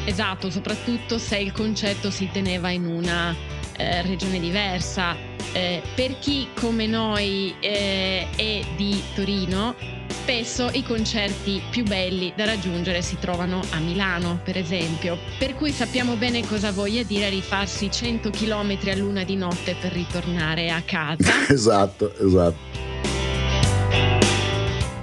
Esatto, 0.04 0.50
soprattutto 0.50 1.18
se 1.18 1.38
il 1.38 1.52
concerto 1.52 2.10
si 2.10 2.28
teneva 2.32 2.70
in 2.70 2.86
una 2.86 3.34
eh, 3.76 4.02
regione 4.02 4.38
diversa. 4.40 5.27
Eh, 5.52 5.82
per 5.94 6.18
chi 6.18 6.48
come 6.54 6.86
noi 6.86 7.54
eh, 7.60 8.28
è 8.36 8.60
di 8.76 9.02
Torino, 9.14 9.74
spesso 10.08 10.68
i 10.72 10.82
concerti 10.82 11.62
più 11.70 11.84
belli 11.84 12.34
da 12.36 12.44
raggiungere 12.44 13.00
si 13.00 13.16
trovano 13.18 13.62
a 13.70 13.78
Milano, 13.78 14.40
per 14.44 14.58
esempio. 14.58 15.18
Per 15.38 15.54
cui 15.54 15.70
sappiamo 15.70 16.16
bene 16.16 16.46
cosa 16.46 16.70
voglia 16.70 17.02
dire 17.02 17.30
rifarsi 17.30 17.90
100 17.90 18.28
km 18.30 18.78
a 18.90 18.94
luna 18.94 19.24
di 19.24 19.36
notte 19.36 19.74
per 19.80 19.92
ritornare 19.92 20.70
a 20.70 20.82
casa. 20.82 21.46
esatto, 21.48 22.14
esatto. 22.18 22.96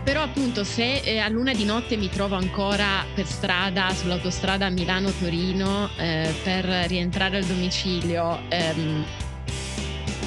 Però 0.03 0.21
appunto 0.21 0.63
se 0.63 0.97
eh, 0.97 1.17
a 1.17 1.27
luna 1.29 1.53
di 1.53 1.65
notte 1.65 1.97
mi 1.97 2.09
trovo 2.09 2.35
ancora 2.35 3.03
per 3.15 3.25
strada, 3.25 3.89
sull'autostrada 3.91 4.69
Milano-Torino, 4.69 5.89
eh, 5.97 6.31
per 6.43 6.65
rientrare 6.87 7.37
al 7.37 7.43
domicilio, 7.45 8.41
ehm, 8.49 9.03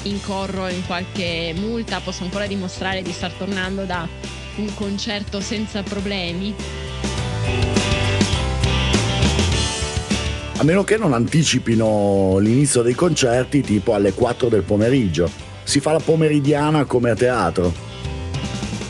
incorro 0.03 0.67
in 0.67 0.85
qualche 0.85 1.53
multa, 1.57 1.99
posso 1.99 2.23
ancora 2.23 2.47
dimostrare 2.47 3.01
di 3.01 3.11
star 3.11 3.31
tornando 3.33 3.83
da 3.83 4.07
un 4.55 4.73
concerto 4.73 5.39
senza 5.41 5.83
problemi. 5.83 6.53
A 10.57 10.63
meno 10.63 10.83
che 10.83 10.97
non 10.97 11.13
anticipino 11.13 12.37
l'inizio 12.39 12.81
dei 12.81 12.93
concerti 12.93 13.61
tipo 13.61 13.93
alle 13.93 14.11
4 14.11 14.49
del 14.49 14.63
pomeriggio. 14.63 15.31
Si 15.63 15.79
fa 15.79 15.93
la 15.93 15.99
pomeridiana 15.99 16.83
come 16.83 17.11
a 17.11 17.15
teatro. 17.15 17.73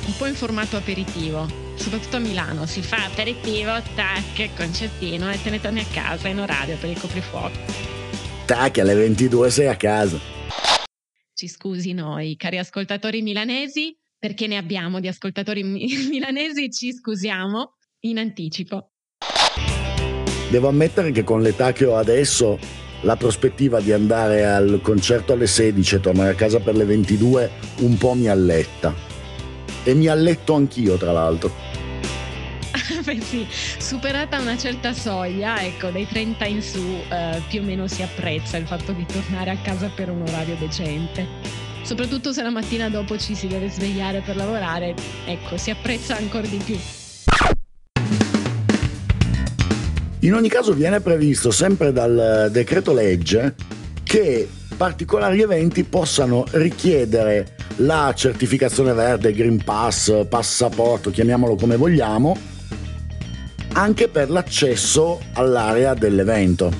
Un 0.05 0.17
po' 0.17 0.25
in 0.25 0.33
formato 0.33 0.77
aperitivo, 0.77 1.47
soprattutto 1.75 2.15
a 2.15 2.19
Milano. 2.19 2.65
Si 2.65 2.81
fa 2.81 3.05
aperitivo, 3.05 3.71
tac, 3.93 4.49
concertino 4.55 5.29
e 5.31 5.39
te 5.43 5.51
ne 5.51 5.61
torni 5.61 5.81
a 5.81 5.85
casa 5.93 6.27
in 6.27 6.39
orario 6.39 6.75
per 6.79 6.89
il 6.89 6.99
coprifuoco. 6.99 7.57
Tac, 8.45 8.79
alle 8.79 8.95
22 8.95 9.51
sei 9.51 9.67
a 9.67 9.75
casa. 9.75 10.38
Ci 11.39 11.47
scusi 11.47 11.93
noi, 11.93 12.35
cari 12.35 12.57
ascoltatori 12.57 13.21
milanesi, 13.21 13.97
perché 14.17 14.45
ne 14.45 14.57
abbiamo 14.57 14.99
di 14.99 15.07
ascoltatori 15.07 15.63
milanesi, 16.11 16.69
ci 16.69 16.91
scusiamo 16.91 17.75
in 17.99 18.17
anticipo. 18.17 18.89
Devo 20.51 20.67
ammettere 20.67 21.11
che 21.11 21.23
con 21.23 21.41
l'età 21.41 21.71
che 21.71 21.85
ho 21.85 21.95
adesso 21.95 22.59
la 23.03 23.15
prospettiva 23.15 23.79
di 23.79 23.93
andare 23.93 24.45
al 24.45 24.81
concerto 24.83 25.31
alle 25.31 25.47
16 25.47 25.95
e 25.95 25.99
tornare 26.01 26.31
a 26.31 26.35
casa 26.35 26.59
per 26.59 26.75
le 26.75 26.83
22 26.83 27.49
un 27.83 27.97
po' 27.97 28.15
mi 28.15 28.27
alletta. 28.27 28.93
E 29.85 29.93
mi 29.93 30.07
alletto 30.07 30.55
anch'io, 30.55 30.97
tra 30.97 31.13
l'altro. 31.13 31.68
Sì, 33.17 33.47
superata 33.49 34.39
una 34.39 34.55
certa 34.55 34.93
soglia, 34.93 35.59
ecco, 35.63 35.89
dai 35.89 36.05
30 36.07 36.45
in 36.45 36.61
su, 36.61 36.79
eh, 37.09 37.41
più 37.49 37.61
o 37.61 37.63
meno 37.63 37.87
si 37.87 38.03
apprezza 38.03 38.57
il 38.57 38.67
fatto 38.67 38.91
di 38.91 39.03
tornare 39.05 39.49
a 39.49 39.57
casa 39.57 39.89
per 39.89 40.09
un 40.09 40.21
orario 40.21 40.55
decente. 40.59 41.25
Soprattutto 41.81 42.31
se 42.31 42.43
la 42.43 42.51
mattina 42.51 42.87
dopo 42.89 43.17
ci 43.17 43.33
si 43.33 43.47
deve 43.47 43.67
svegliare 43.69 44.21
per 44.21 44.35
lavorare, 44.35 44.93
ecco, 45.25 45.57
si 45.57 45.71
apprezza 45.71 46.15
ancora 46.15 46.45
di 46.45 46.61
più. 46.63 46.77
In 50.19 50.33
ogni 50.33 50.49
caso 50.49 50.73
viene 50.73 50.99
previsto 50.99 51.49
sempre 51.49 51.91
dal 51.91 52.49
decreto 52.51 52.93
legge 52.93 53.55
che 54.03 54.47
particolari 54.77 55.41
eventi 55.41 55.83
possano 55.83 56.45
richiedere 56.51 57.55
la 57.77 58.13
certificazione 58.15 58.93
verde, 58.93 59.33
Green 59.33 59.63
Pass, 59.63 60.27
passaporto, 60.27 61.09
chiamiamolo 61.09 61.55
come 61.55 61.75
vogliamo, 61.75 62.57
anche 63.73 64.07
per 64.07 64.29
l'accesso 64.29 65.19
all'area 65.33 65.93
dell'evento. 65.93 66.71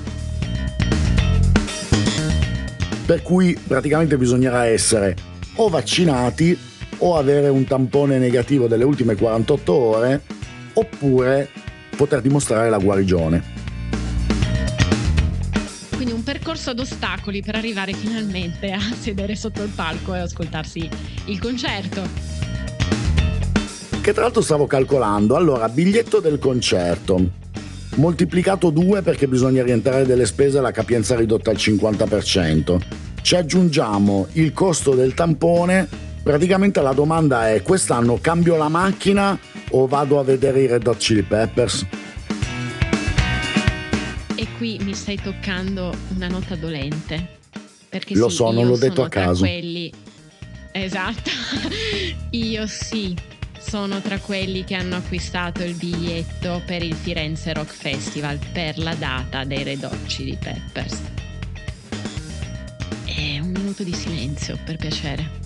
Per 3.06 3.22
cui 3.22 3.58
praticamente 3.66 4.16
bisognerà 4.16 4.66
essere 4.66 5.16
o 5.56 5.68
vaccinati 5.68 6.56
o 6.98 7.16
avere 7.16 7.48
un 7.48 7.64
tampone 7.64 8.18
negativo 8.18 8.66
delle 8.66 8.84
ultime 8.84 9.14
48 9.14 9.72
ore 9.72 10.22
oppure 10.74 11.48
poter 11.96 12.20
dimostrare 12.20 12.70
la 12.70 12.78
guarigione. 12.78 13.58
Quindi 15.94 16.14
un 16.14 16.22
percorso 16.22 16.70
ad 16.70 16.78
ostacoli 16.78 17.42
per 17.42 17.56
arrivare 17.56 17.92
finalmente 17.92 18.72
a 18.72 18.80
sedere 18.80 19.34
sotto 19.34 19.62
il 19.62 19.70
palco 19.70 20.14
e 20.14 20.20
ascoltarsi 20.20 20.88
il 21.26 21.38
concerto. 21.38 22.29
Che 24.00 24.12
tra 24.12 24.22
l'altro 24.22 24.40
stavo 24.40 24.66
calcolando, 24.66 25.36
allora 25.36 25.68
biglietto 25.68 26.20
del 26.20 26.38
concerto 26.38 27.38
moltiplicato 27.96 28.70
2 28.70 29.02
perché 29.02 29.28
bisogna 29.28 29.62
rientrare 29.62 30.06
delle 30.06 30.24
spese 30.26 30.58
alla 30.58 30.70
capienza 30.70 31.16
ridotta 31.16 31.50
al 31.50 31.56
50%. 31.56 32.80
Ci 33.20 33.34
aggiungiamo 33.36 34.28
il 34.32 34.52
costo 34.52 34.94
del 34.94 35.12
tampone, 35.12 35.86
praticamente 36.22 36.80
la 36.80 36.92
domanda 36.92 37.50
è 37.52 37.62
quest'anno 37.62 38.18
cambio 38.20 38.56
la 38.56 38.68
macchina 38.68 39.38
o 39.70 39.86
vado 39.86 40.18
a 40.18 40.24
vedere 40.24 40.62
i 40.62 40.66
Red 40.66 40.86
Hot 40.86 40.96
Chili 40.96 41.22
Peppers? 41.22 41.86
E 44.34 44.46
qui 44.56 44.80
mi 44.82 44.94
stai 44.94 45.20
toccando 45.20 45.92
una 46.14 46.28
nota 46.28 46.54
dolente. 46.54 47.38
Perché 47.90 48.14
Lo 48.14 48.28
sì, 48.28 48.36
so, 48.36 48.50
non 48.52 48.66
l'ho 48.66 48.78
detto 48.78 49.02
a 49.02 49.08
caso. 49.08 49.40
Quelli... 49.40 49.92
Esatto. 50.72 51.30
io 52.30 52.66
sì, 52.68 53.14
sono 53.60 54.00
tra 54.00 54.18
quelli 54.18 54.64
che 54.64 54.74
hanno 54.74 54.96
acquistato 54.96 55.62
il 55.62 55.74
biglietto 55.74 56.62
per 56.64 56.82
il 56.82 56.94
Firenze 56.94 57.52
Rock 57.52 57.72
Festival 57.72 58.38
per 58.52 58.78
la 58.78 58.94
data 58.94 59.44
dei 59.44 59.62
Red 59.62 59.84
Hot 59.84 60.06
Chili 60.06 60.36
Peppers. 60.36 61.00
E 63.04 63.40
un 63.40 63.50
minuto 63.50 63.82
di 63.82 63.92
silenzio, 63.92 64.58
per 64.64 64.76
piacere. 64.76 65.38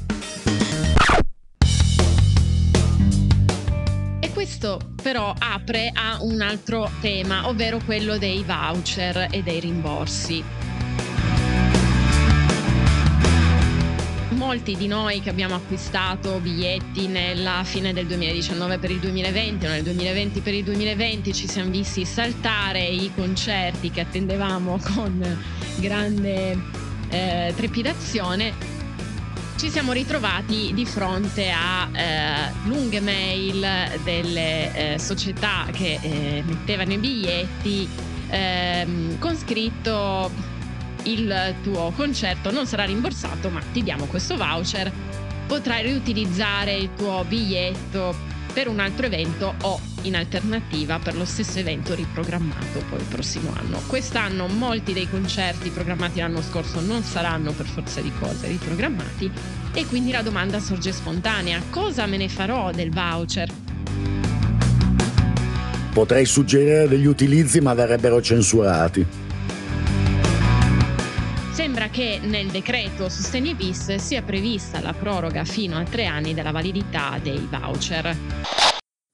E 4.21 4.31
questo 4.33 4.79
però 5.03 5.35
apre 5.37 5.91
a 5.93 6.19
un 6.23 6.41
altro 6.41 6.91
tema, 7.01 7.49
ovvero 7.49 7.79
quello 7.85 8.17
dei 8.17 8.43
voucher 8.45 9.29
e 9.31 9.43
dei 9.43 9.61
rimborsi. 9.61 10.64
Molti 14.35 14.77
di 14.77 14.89
noi 14.89 15.21
che 15.21 15.31
abbiamo 15.31 15.55
acquistato 15.55 16.41
biglietti 16.41 17.07
nella 17.07 17.63
fine 17.63 17.93
del 17.93 18.07
2019 18.07 18.79
per 18.79 18.91
il 18.91 18.99
2020 18.99 19.67
o 19.67 19.69
nel 19.69 19.83
2020 19.85 20.41
per 20.41 20.55
il 20.55 20.65
2020 20.65 21.33
ci 21.33 21.49
siamo 21.49 21.71
visti 21.71 22.05
saltare 22.05 22.83
i 22.85 23.13
concerti 23.15 23.91
che 23.91 24.01
attendevamo 24.01 24.81
con 24.93 25.39
grande 25.77 26.59
eh, 27.11 27.53
trepidazione. 27.55 28.53
Ci 29.57 29.71
siamo 29.71 29.93
ritrovati 29.93 30.73
di 30.75 30.85
fronte 30.85 31.53
a 31.53 31.89
eh, 31.93 32.53
lunghe 32.65 33.01
mail 33.01 33.65
delle 34.03 34.95
eh, 34.95 34.99
società 34.99 35.67
che 35.71 35.99
eh, 36.03 36.43
mettevano 36.45 36.93
i 36.93 36.99
biglietti 36.99 37.89
ehm, 38.31 39.19
con 39.21 39.37
scritto 39.37 40.54
il 41.05 41.55
tuo 41.63 41.93
concerto 41.95 42.51
non 42.51 42.67
sarà 42.67 42.85
rimborsato 42.85 43.49
ma 43.51 43.61
ti 43.73 43.83
diamo 43.83 44.07
questo 44.07 44.37
voucher 44.37 44.93
potrai 45.47 45.83
riutilizzare 45.83 46.75
il 46.75 46.91
tuo 46.97 47.25
biglietto 47.27 48.33
per 48.55 48.69
un 48.69 48.79
altro 48.79 49.07
evento 49.07 49.55
o 49.63 49.81
in 50.03 50.15
alternativa 50.15 51.01
per 51.01 51.17
lo 51.17 51.25
stesso 51.25 51.59
evento 51.59 51.93
riprogrammato 51.95 52.85
poi 52.89 53.01
il 53.01 53.07
prossimo 53.07 53.53
anno. 53.57 53.81
Quest'anno 53.89 54.47
molti 54.47 54.93
dei 54.93 55.11
concerti 55.11 55.71
programmati 55.71 56.21
l'anno 56.21 56.41
scorso 56.41 56.81
non 56.81 57.03
saranno 57.03 57.51
per 57.53 57.67
forza 57.67 58.01
di 58.01 58.13
cose 58.19 58.47
riprogrammati 58.47 59.31
e 59.73 59.87
quindi 59.87 60.13
la 60.13 60.23
domanda 60.23 60.61
sorge 60.61 60.93
spontanea, 60.93 61.61
cosa 61.69 62.07
me 62.07 62.17
ne 62.17 62.29
farò 62.29 62.71
del 62.71 62.91
voucher? 62.91 63.51
Potrei 65.93 66.25
suggerire 66.25 66.87
degli 66.87 67.07
utilizzi 67.07 67.61
ma 67.61 67.75
verrebbero 67.75 68.23
censurati. 68.23 69.24
Che 71.95 72.19
nel 72.21 72.49
decreto 72.49 73.09
Sostegni 73.09 73.55
bis 73.55 73.95
sia 73.95 74.21
prevista 74.21 74.81
la 74.81 74.93
proroga 74.93 75.45
fino 75.45 75.77
a 75.77 75.85
tre 75.85 76.07
anni 76.07 76.35
della 76.35 76.51
validità 76.51 77.21
dei 77.23 77.47
voucher. 77.49 78.17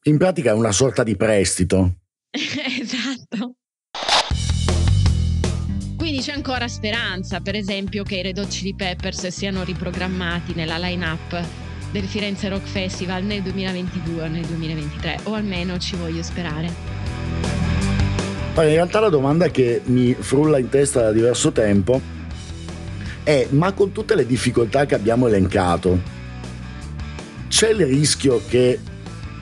In 0.05 0.16
pratica 0.16 0.53
è 0.53 0.55
una 0.55 0.73
sorta 0.73 1.03
di 1.03 1.14
prestito. 1.14 1.97
esatto. 2.31 3.57
Quindi 5.95 6.21
c'è 6.23 6.33
ancora 6.33 6.69
speranza, 6.69 7.40
per 7.40 7.55
esempio, 7.55 8.03
che 8.03 8.16
i 8.16 8.23
Red 8.23 8.38
Hot 8.38 8.49
Chili 8.49 8.75
Peppers 8.75 9.27
siano 9.27 9.62
riprogrammati 9.62 10.55
nella 10.55 10.79
line-up 10.79 11.38
del 11.93 12.05
Firenze 12.05 12.49
Rock 12.49 12.66
Festival 12.66 13.25
nel 13.25 13.43
2022 13.43 14.23
o 14.23 14.27
nel 14.27 14.47
2023, 14.47 15.19
o 15.25 15.35
almeno 15.35 15.77
ci 15.77 15.97
voglio 15.97 16.23
sperare. 16.23 16.69
In 18.55 18.62
realtà 18.62 19.01
la 19.01 19.11
domanda 19.11 19.51
che 19.51 19.83
mi 19.85 20.14
frulla 20.14 20.57
in 20.57 20.71
testa 20.71 21.03
da 21.03 21.12
diverso 21.12 21.53
tempo 21.53 22.19
è 23.31 23.47
ma 23.51 23.73
con 23.73 23.93
tutte 23.93 24.16
le 24.16 24.27
difficoltà 24.27 24.87
che 24.87 24.97
abbiamo 24.97 25.29
elencato, 25.29 26.19
c'è 27.47 27.71
il 27.71 27.87
rischio 27.87 28.43
che 28.49 28.79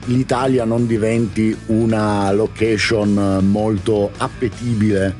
l'Italia 0.05 0.63
non 0.63 0.85
diventi 0.85 1.55
una 1.67 2.31
location 2.31 3.39
molto 3.49 4.11
appetibile 4.17 5.15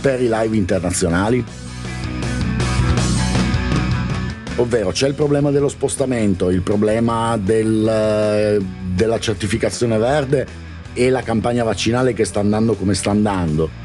per 0.00 0.22
i 0.22 0.28
live 0.30 0.56
internazionali? 0.56 1.44
Ovvero 4.56 4.90
c'è 4.90 5.08
il 5.08 5.14
problema 5.14 5.50
dello 5.50 5.68
spostamento, 5.68 6.48
il 6.48 6.62
problema 6.62 7.36
del, 7.36 8.64
della 8.94 9.18
certificazione 9.18 9.98
verde 9.98 10.46
e 10.94 11.10
la 11.10 11.22
campagna 11.22 11.64
vaccinale 11.64 12.12
che 12.14 12.24
sta 12.24 12.40
andando 12.40 12.74
come 12.74 12.94
sta 12.94 13.10
andando. 13.10 13.83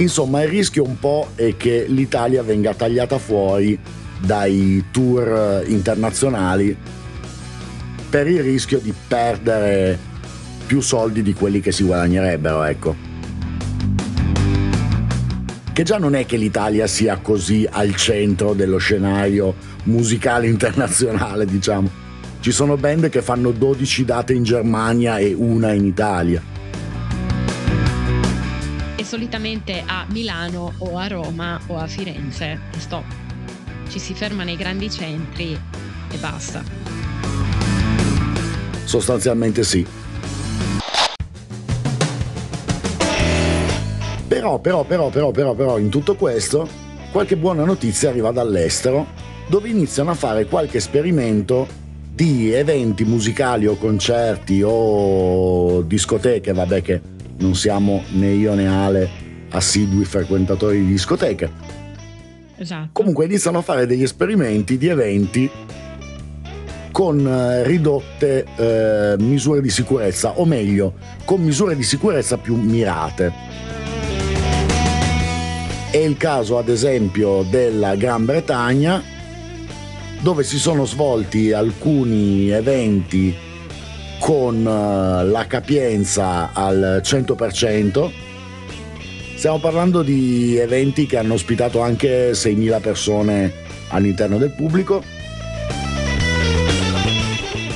Insomma, 0.00 0.42
il 0.42 0.48
rischio 0.48 0.82
un 0.84 0.98
po' 0.98 1.28
è 1.34 1.56
che 1.56 1.84
l'Italia 1.86 2.42
venga 2.42 2.74
tagliata 2.74 3.18
fuori 3.18 3.78
dai 4.18 4.84
tour 4.90 5.62
internazionali 5.66 6.76
per 8.08 8.26
il 8.26 8.42
rischio 8.42 8.78
di 8.78 8.94
perdere 9.06 9.98
più 10.66 10.80
soldi 10.80 11.22
di 11.22 11.34
quelli 11.34 11.60
che 11.60 11.70
si 11.70 11.84
guadagnerebbero, 11.84 12.62
ecco 12.64 13.08
che 15.80 15.86
già 15.86 15.96
non 15.96 16.14
è 16.14 16.26
che 16.26 16.36
l'Italia 16.36 16.86
sia 16.86 17.16
così 17.22 17.66
al 17.70 17.94
centro 17.94 18.52
dello 18.52 18.76
scenario 18.76 19.54
musicale 19.84 20.46
internazionale, 20.46 21.46
diciamo. 21.46 21.88
Ci 22.40 22.52
sono 22.52 22.76
band 22.76 23.08
che 23.08 23.22
fanno 23.22 23.50
12 23.50 24.04
date 24.04 24.34
in 24.34 24.42
Germania 24.42 25.16
e 25.16 25.32
una 25.34 25.72
in 25.72 25.86
Italia. 25.86 26.49
Solitamente 29.10 29.82
a 29.84 30.06
Milano 30.10 30.72
o 30.78 30.96
a 30.96 31.08
Roma 31.08 31.60
o 31.66 31.76
a 31.76 31.88
Firenze. 31.88 32.60
Stop. 32.78 33.02
Ci 33.88 33.98
si 33.98 34.14
ferma 34.14 34.44
nei 34.44 34.54
grandi 34.54 34.88
centri 34.88 35.50
e 35.52 36.16
basta. 36.18 36.62
Sostanzialmente 38.84 39.64
sì. 39.64 39.84
Però, 44.28 44.60
però, 44.60 44.84
però, 44.84 45.08
però, 45.08 45.32
però, 45.32 45.54
però, 45.54 45.78
in 45.78 45.88
tutto 45.88 46.14
questo, 46.14 46.68
qualche 47.10 47.36
buona 47.36 47.64
notizia 47.64 48.10
arriva 48.10 48.30
dall'estero, 48.30 49.08
dove 49.48 49.68
iniziano 49.70 50.12
a 50.12 50.14
fare 50.14 50.46
qualche 50.46 50.76
esperimento 50.76 51.66
di 52.14 52.52
eventi 52.52 53.02
musicali 53.02 53.66
o 53.66 53.74
concerti 53.74 54.62
o 54.64 55.82
discoteche, 55.82 56.52
vabbè 56.52 56.80
che 56.80 57.18
non 57.40 57.54
siamo 57.54 58.02
né 58.12 58.32
io 58.32 58.54
né 58.54 58.66
Ale 58.66 59.08
assidui 59.50 60.04
frequentatori 60.04 60.80
di 60.80 60.92
discoteche. 60.92 61.50
Esatto. 62.56 62.90
Comunque 62.92 63.24
iniziano 63.24 63.58
a 63.58 63.62
fare 63.62 63.86
degli 63.86 64.02
esperimenti 64.02 64.78
di 64.78 64.86
eventi 64.88 65.50
con 66.92 67.26
eh, 67.26 67.64
ridotte 67.64 68.44
eh, 68.56 69.16
misure 69.18 69.62
di 69.62 69.70
sicurezza, 69.70 70.38
o 70.38 70.44
meglio, 70.44 70.94
con 71.24 71.40
misure 71.40 71.74
di 71.74 71.82
sicurezza 71.82 72.36
più 72.36 72.56
mirate. 72.56 73.32
È 75.90 75.96
il 75.96 76.16
caso 76.16 76.58
ad 76.58 76.68
esempio 76.68 77.42
della 77.42 77.96
Gran 77.96 78.24
Bretagna 78.24 79.02
dove 80.20 80.44
si 80.44 80.58
sono 80.58 80.84
svolti 80.84 81.52
alcuni 81.52 82.50
eventi 82.50 83.34
con 84.20 84.58
eh, 84.64 85.24
la 85.24 85.46
capienza 85.48 86.52
al 86.52 87.00
100%. 87.02 88.10
Stiamo 89.34 89.58
parlando 89.58 90.02
di 90.02 90.56
eventi 90.58 91.06
che 91.06 91.16
hanno 91.16 91.32
ospitato 91.34 91.80
anche 91.80 92.32
6.000 92.32 92.80
persone 92.80 93.52
all'interno 93.88 94.36
del 94.36 94.50
pubblico, 94.50 95.02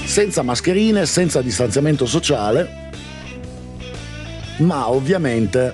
senza 0.04 0.42
mascherine, 0.42 1.07
senza 1.07 1.40
distanziamento 1.40 2.04
sociale, 2.04 2.90
ma 4.59 4.90
ovviamente 4.90 5.72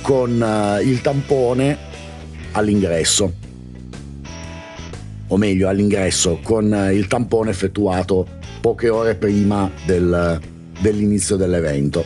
con 0.00 0.40
uh, 0.40 0.82
il 0.82 1.00
tampone 1.02 1.76
all'ingresso. 2.52 3.32
O 5.28 5.36
meglio, 5.36 5.68
all'ingresso, 5.68 6.40
con 6.42 6.72
uh, 6.72 6.90
il 6.90 7.06
tampone 7.06 7.50
effettuato 7.50 8.42
poche 8.64 8.88
ore 8.88 9.14
prima 9.14 9.70
del, 9.84 10.40
dell'inizio 10.80 11.36
dell'evento. 11.36 12.02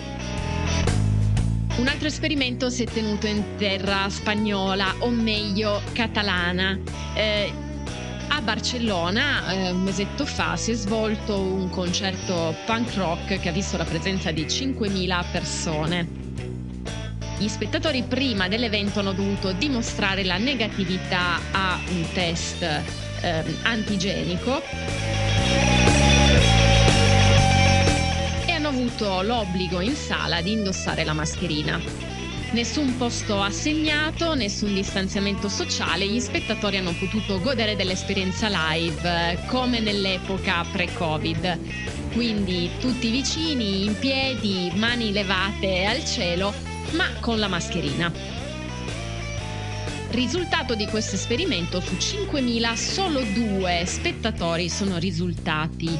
Un 1.76 1.86
altro 1.86 2.08
esperimento 2.08 2.68
si 2.68 2.82
è 2.82 2.86
tenuto 2.86 3.28
in 3.28 3.44
terra 3.56 4.08
spagnola, 4.08 4.96
o 4.98 5.08
meglio 5.08 5.80
catalana. 5.92 6.76
Eh, 7.14 7.52
a 8.26 8.40
Barcellona 8.40 9.52
eh, 9.52 9.70
un 9.70 9.82
mesetto 9.82 10.26
fa 10.26 10.56
si 10.56 10.72
è 10.72 10.74
svolto 10.74 11.40
un 11.40 11.70
concerto 11.70 12.52
punk 12.66 12.92
rock 12.96 13.38
che 13.38 13.48
ha 13.48 13.52
visto 13.52 13.76
la 13.76 13.84
presenza 13.84 14.32
di 14.32 14.44
5.000 14.44 15.24
persone. 15.30 16.08
Gli 17.38 17.46
spettatori 17.46 18.02
prima 18.02 18.48
dell'evento 18.48 18.98
hanno 18.98 19.12
dovuto 19.12 19.52
dimostrare 19.52 20.24
la 20.24 20.38
negatività 20.38 21.38
a 21.52 21.78
un 21.88 22.04
test 22.12 22.62
eh, 22.62 23.44
antigenico 23.62 25.27
avuto 28.78 29.22
l'obbligo 29.22 29.80
in 29.80 29.96
sala 29.96 30.40
di 30.40 30.52
indossare 30.52 31.02
la 31.02 31.12
mascherina. 31.12 31.80
Nessun 32.52 32.96
posto 32.96 33.42
assegnato, 33.42 34.34
nessun 34.34 34.72
distanziamento 34.72 35.48
sociale, 35.48 36.06
gli 36.06 36.20
spettatori 36.20 36.76
hanno 36.76 36.94
potuto 36.96 37.40
godere 37.40 37.74
dell'esperienza 37.74 38.46
live 38.48 39.46
come 39.48 39.80
nell'epoca 39.80 40.64
pre-Covid. 40.70 41.58
Quindi 42.12 42.70
tutti 42.78 43.10
vicini, 43.10 43.84
in 43.84 43.98
piedi, 43.98 44.70
mani 44.76 45.10
levate 45.10 45.84
al 45.84 46.04
cielo 46.04 46.54
ma 46.92 47.06
con 47.18 47.40
la 47.40 47.48
mascherina. 47.48 48.12
Risultato 50.10 50.76
di 50.76 50.86
questo 50.86 51.16
esperimento, 51.16 51.80
su 51.80 51.94
5.000 51.94 52.74
solo 52.74 53.22
due 53.34 53.82
spettatori 53.84 54.68
sono 54.68 54.98
risultati 54.98 55.98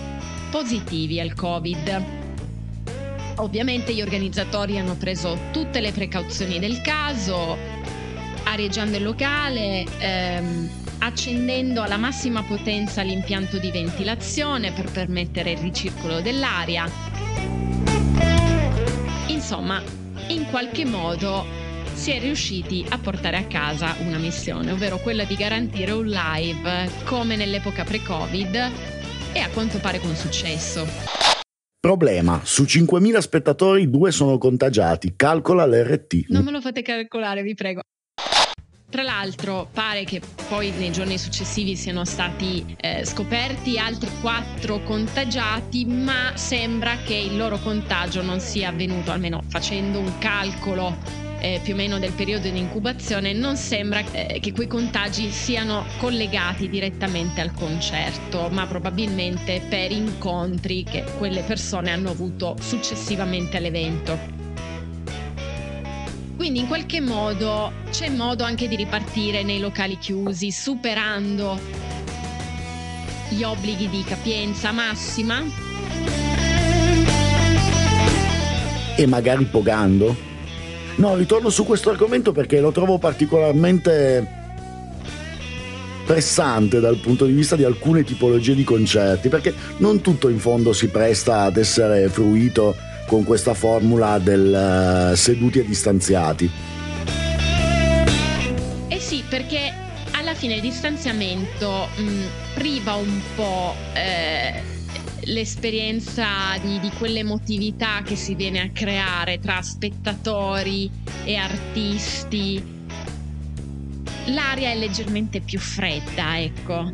positivi 0.50 1.20
al 1.20 1.34
Covid. 1.34 2.17
Ovviamente 3.38 3.94
gli 3.94 4.02
organizzatori 4.02 4.78
hanno 4.78 4.96
preso 4.96 5.38
tutte 5.52 5.80
le 5.80 5.92
precauzioni 5.92 6.58
del 6.58 6.80
caso, 6.80 7.56
areggiando 8.44 8.96
il 8.96 9.04
locale, 9.04 9.84
ehm, 9.98 10.68
accendendo 10.98 11.82
alla 11.82 11.96
massima 11.98 12.42
potenza 12.42 13.02
l'impianto 13.02 13.58
di 13.58 13.70
ventilazione 13.70 14.72
per 14.72 14.90
permettere 14.90 15.52
il 15.52 15.58
ricircolo 15.58 16.20
dell'aria. 16.20 16.90
Insomma, 19.28 19.80
in 20.28 20.46
qualche 20.50 20.84
modo 20.84 21.46
si 21.92 22.10
è 22.10 22.18
riusciti 22.18 22.84
a 22.88 22.98
portare 22.98 23.36
a 23.36 23.44
casa 23.44 23.94
una 24.00 24.18
missione, 24.18 24.72
ovvero 24.72 24.98
quella 24.98 25.22
di 25.22 25.36
garantire 25.36 25.92
un 25.92 26.06
live 26.06 26.90
come 27.04 27.36
nell'epoca 27.36 27.84
pre-Covid 27.84 28.70
e 29.32 29.38
a 29.38 29.48
quanto 29.50 29.78
pare 29.78 30.00
con 30.00 30.16
successo. 30.16 31.37
Problema, 31.80 32.40
su 32.42 32.64
5.000 32.64 33.18
spettatori 33.18 33.88
due 33.88 34.10
sono 34.10 34.36
contagiati, 34.36 35.14
calcola 35.14 35.64
l'RT. 35.64 36.24
Non 36.26 36.42
me 36.42 36.50
lo 36.50 36.60
fate 36.60 36.82
calcolare, 36.82 37.44
vi 37.44 37.54
prego. 37.54 37.82
Tra 38.90 39.04
l'altro 39.04 39.68
pare 39.72 40.02
che 40.02 40.20
poi 40.48 40.72
nei 40.72 40.90
giorni 40.90 41.18
successivi 41.18 41.76
siano 41.76 42.04
stati 42.04 42.74
eh, 42.80 43.04
scoperti 43.04 43.78
altri 43.78 44.10
quattro 44.20 44.80
contagiati, 44.80 45.84
ma 45.84 46.32
sembra 46.34 46.96
che 46.96 47.14
il 47.14 47.36
loro 47.36 47.58
contagio 47.58 48.22
non 48.22 48.40
sia 48.40 48.70
avvenuto, 48.70 49.12
almeno 49.12 49.44
facendo 49.46 50.00
un 50.00 50.18
calcolo 50.18 51.27
eh, 51.40 51.60
più 51.62 51.74
o 51.74 51.76
meno 51.76 51.98
del 51.98 52.12
periodo 52.12 52.48
di 52.48 52.58
incubazione, 52.58 53.32
non 53.32 53.56
sembra 53.56 54.02
eh, 54.12 54.40
che 54.40 54.52
quei 54.52 54.66
contagi 54.66 55.30
siano 55.30 55.84
collegati 55.98 56.68
direttamente 56.68 57.40
al 57.40 57.52
concerto, 57.52 58.48
ma 58.50 58.66
probabilmente 58.66 59.62
per 59.68 59.90
incontri 59.92 60.84
che 60.84 61.04
quelle 61.18 61.42
persone 61.42 61.90
hanno 61.90 62.10
avuto 62.10 62.56
successivamente 62.60 63.56
all'evento. 63.56 64.36
Quindi 66.36 66.60
in 66.60 66.68
qualche 66.68 67.00
modo 67.00 67.72
c'è 67.90 68.08
modo 68.10 68.44
anche 68.44 68.68
di 68.68 68.76
ripartire 68.76 69.42
nei 69.42 69.58
locali 69.58 69.98
chiusi, 69.98 70.52
superando 70.52 71.58
gli 73.28 73.42
obblighi 73.42 73.88
di 73.88 74.04
capienza 74.04 74.72
massima. 74.72 75.42
E 78.96 79.06
magari 79.06 79.44
pogando? 79.44 80.16
No, 80.98 81.14
ritorno 81.14 81.48
su 81.48 81.64
questo 81.64 81.90
argomento 81.90 82.32
perché 82.32 82.58
lo 82.58 82.72
trovo 82.72 82.98
particolarmente 82.98 84.36
pressante 86.04 86.80
dal 86.80 86.96
punto 86.96 87.24
di 87.24 87.32
vista 87.32 87.54
di 87.54 87.62
alcune 87.62 88.02
tipologie 88.02 88.54
di 88.56 88.64
concerti, 88.64 89.28
perché 89.28 89.54
non 89.76 90.00
tutto 90.00 90.28
in 90.28 90.40
fondo 90.40 90.72
si 90.72 90.88
presta 90.88 91.42
ad 91.42 91.56
essere 91.56 92.08
fruito 92.08 92.74
con 93.06 93.22
questa 93.22 93.54
formula 93.54 94.18
del 94.18 95.10
uh, 95.12 95.14
seduti 95.14 95.60
e 95.60 95.64
distanziati. 95.64 96.50
Eh 98.88 98.98
sì, 98.98 99.22
perché 99.28 99.72
alla 100.12 100.34
fine 100.34 100.56
il 100.56 100.60
distanziamento 100.60 101.88
mh, 101.94 102.02
mm, 102.02 102.22
priva 102.54 102.94
un 102.94 103.20
po' 103.36 103.74
eh, 103.94 104.77
l'esperienza 105.28 106.56
di, 106.60 106.78
di 106.80 106.90
quell'emotività 106.90 108.02
che 108.02 108.16
si 108.16 108.34
viene 108.34 108.60
a 108.60 108.70
creare 108.70 109.38
tra 109.38 109.60
spettatori 109.62 110.90
e 111.24 111.36
artisti 111.36 112.76
l'aria 114.26 114.70
è 114.70 114.76
leggermente 114.76 115.40
più 115.40 115.58
fredda, 115.58 116.40
ecco. 116.40 116.90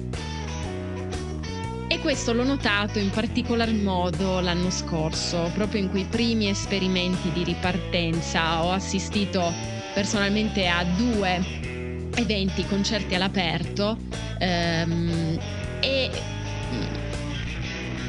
E 1.86 1.98
questo 2.00 2.32
l'ho 2.32 2.44
notato 2.44 2.98
in 2.98 3.10
particolar 3.10 3.72
modo 3.72 4.40
l'anno 4.40 4.70
scorso, 4.70 5.50
proprio 5.54 5.80
in 5.80 5.90
quei 5.90 6.04
primi 6.04 6.48
esperimenti 6.48 7.30
di 7.32 7.44
ripartenza. 7.44 8.64
Ho 8.64 8.72
assistito 8.72 9.52
personalmente 9.92 10.66
a 10.66 10.84
due 10.84 11.42
eventi, 12.16 12.66
concerti 12.66 13.14
all'aperto 13.14 13.96
ehm, 14.38 15.38
e 15.80 16.10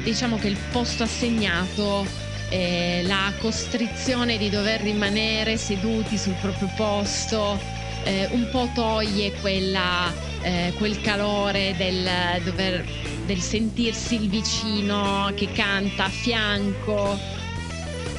diciamo 0.06 0.38
che 0.38 0.46
il 0.46 0.56
posto 0.70 1.02
assegnato 1.02 2.06
eh, 2.50 3.02
la 3.06 3.32
costrizione 3.40 4.38
di 4.38 4.48
dover 4.48 4.80
rimanere 4.80 5.56
seduti 5.56 6.16
sul 6.16 6.36
proprio 6.40 6.70
posto 6.76 7.58
eh, 8.04 8.28
un 8.30 8.48
po' 8.52 8.70
toglie 8.72 9.32
quella, 9.40 10.12
eh, 10.42 10.72
quel 10.78 11.00
calore 11.00 11.74
del, 11.76 12.08
dover, 12.44 12.86
del 13.26 13.40
sentirsi 13.40 14.14
il 14.14 14.28
vicino 14.28 15.32
che 15.34 15.50
canta 15.50 16.04
a 16.04 16.08
fianco 16.08 17.18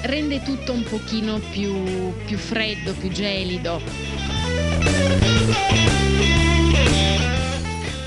rende 0.01 0.43
tutto 0.43 0.73
un 0.73 0.83
pochino 0.83 1.39
più, 1.51 2.13
più 2.25 2.37
freddo, 2.37 2.91
più 2.95 3.09
gelido. 3.09 3.81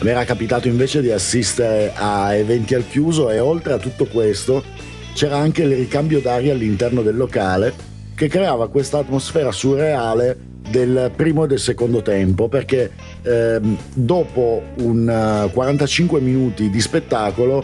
Mi 0.02 0.08
era 0.08 0.24
capitato 0.24 0.66
invece 0.66 1.02
di 1.02 1.10
assistere 1.10 1.92
a 1.94 2.34
eventi 2.34 2.74
al 2.74 2.88
chiuso 2.88 3.28
e 3.28 3.38
oltre 3.38 3.74
a 3.74 3.78
tutto 3.78 4.06
questo 4.06 4.64
c'era 5.12 5.36
anche 5.36 5.62
il 5.62 5.76
ricambio 5.76 6.20
d'aria 6.22 6.54
all'interno 6.54 7.02
del 7.02 7.16
locale 7.16 7.74
che 8.14 8.26
creava 8.26 8.68
questa 8.68 8.96
atmosfera 8.96 9.52
surreale 9.52 10.38
del 10.70 11.12
primo 11.14 11.44
e 11.44 11.48
del 11.48 11.58
secondo 11.58 12.00
tempo 12.00 12.48
perché 12.48 12.90
ehm, 13.20 13.76
dopo 13.92 14.62
un 14.78 15.50
45 15.52 16.18
eh, 16.18 16.22
minuti 16.22 16.70
di 16.70 16.80
spettacolo 16.80 17.62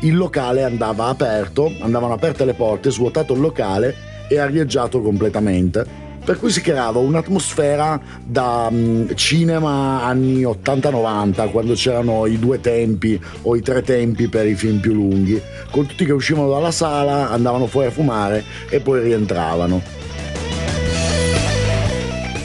il 0.00 0.14
locale 0.14 0.62
andava 0.62 1.06
aperto, 1.06 1.72
andavano 1.80 2.12
aperte 2.12 2.44
le 2.44 2.52
porte, 2.52 2.90
svuotato 2.90 3.32
il 3.32 3.40
locale 3.40 3.94
e 4.28 4.38
arieggiato 4.38 5.00
completamente 5.00 6.04
per 6.26 6.40
cui 6.40 6.50
si 6.50 6.60
creava 6.60 6.98
un'atmosfera 6.98 8.00
da 8.24 8.66
um, 8.68 9.14
cinema 9.14 10.02
anni 10.02 10.42
80-90, 10.42 11.52
quando 11.52 11.74
c'erano 11.74 12.26
i 12.26 12.36
due 12.36 12.60
tempi 12.60 13.18
o 13.42 13.54
i 13.54 13.62
tre 13.62 13.80
tempi 13.82 14.28
per 14.28 14.44
i 14.44 14.56
film 14.56 14.80
più 14.80 14.92
lunghi, 14.92 15.40
con 15.70 15.86
tutti 15.86 16.04
che 16.04 16.10
uscivano 16.10 16.50
dalla 16.50 16.72
sala, 16.72 17.30
andavano 17.30 17.68
fuori 17.68 17.86
a 17.86 17.90
fumare 17.92 18.42
e 18.68 18.80
poi 18.80 19.02
rientravano. 19.02 19.80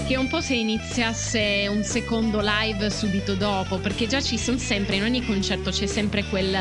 Che 0.07 0.15
un 0.15 0.27
po' 0.27 0.41
se 0.41 0.53
iniziasse 0.53 1.67
un 1.67 1.83
secondo 1.83 2.39
live 2.39 2.87
subito 2.91 3.33
dopo, 3.33 3.79
perché 3.79 4.05
già 4.05 4.21
ci 4.21 4.37
sono 4.37 4.59
sempre, 4.59 4.97
in 4.97 5.03
ogni 5.03 5.25
concerto 5.25 5.71
c'è 5.71 5.87
sempre 5.87 6.23
quel 6.29 6.55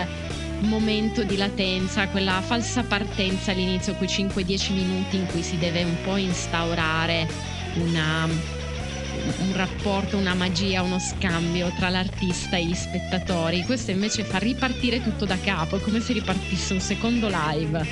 momento 0.60 1.22
di 1.24 1.36
latenza, 1.36 2.08
quella 2.08 2.40
falsa 2.40 2.82
partenza 2.82 3.52
all'inizio, 3.52 3.94
quei 3.94 4.08
5-10 4.08 4.72
minuti 4.72 5.16
in 5.16 5.26
cui 5.26 5.42
si 5.42 5.58
deve 5.58 5.82
un 5.82 5.96
po' 6.02 6.16
instaurare 6.16 7.26
una, 7.74 8.26
un 8.26 9.52
rapporto, 9.54 10.16
una 10.16 10.34
magia, 10.34 10.82
uno 10.82 10.98
scambio 10.98 11.72
tra 11.76 11.88
l'artista 11.88 12.56
e 12.56 12.66
gli 12.66 12.74
spettatori. 12.74 13.64
Questo 13.64 13.90
invece 13.90 14.24
fa 14.24 14.38
ripartire 14.38 15.02
tutto 15.02 15.24
da 15.24 15.38
capo, 15.38 15.76
è 15.76 15.80
come 15.80 16.00
se 16.00 16.12
ripartisse 16.12 16.72
un 16.72 16.80
secondo 16.80 17.28
live. 17.28 17.86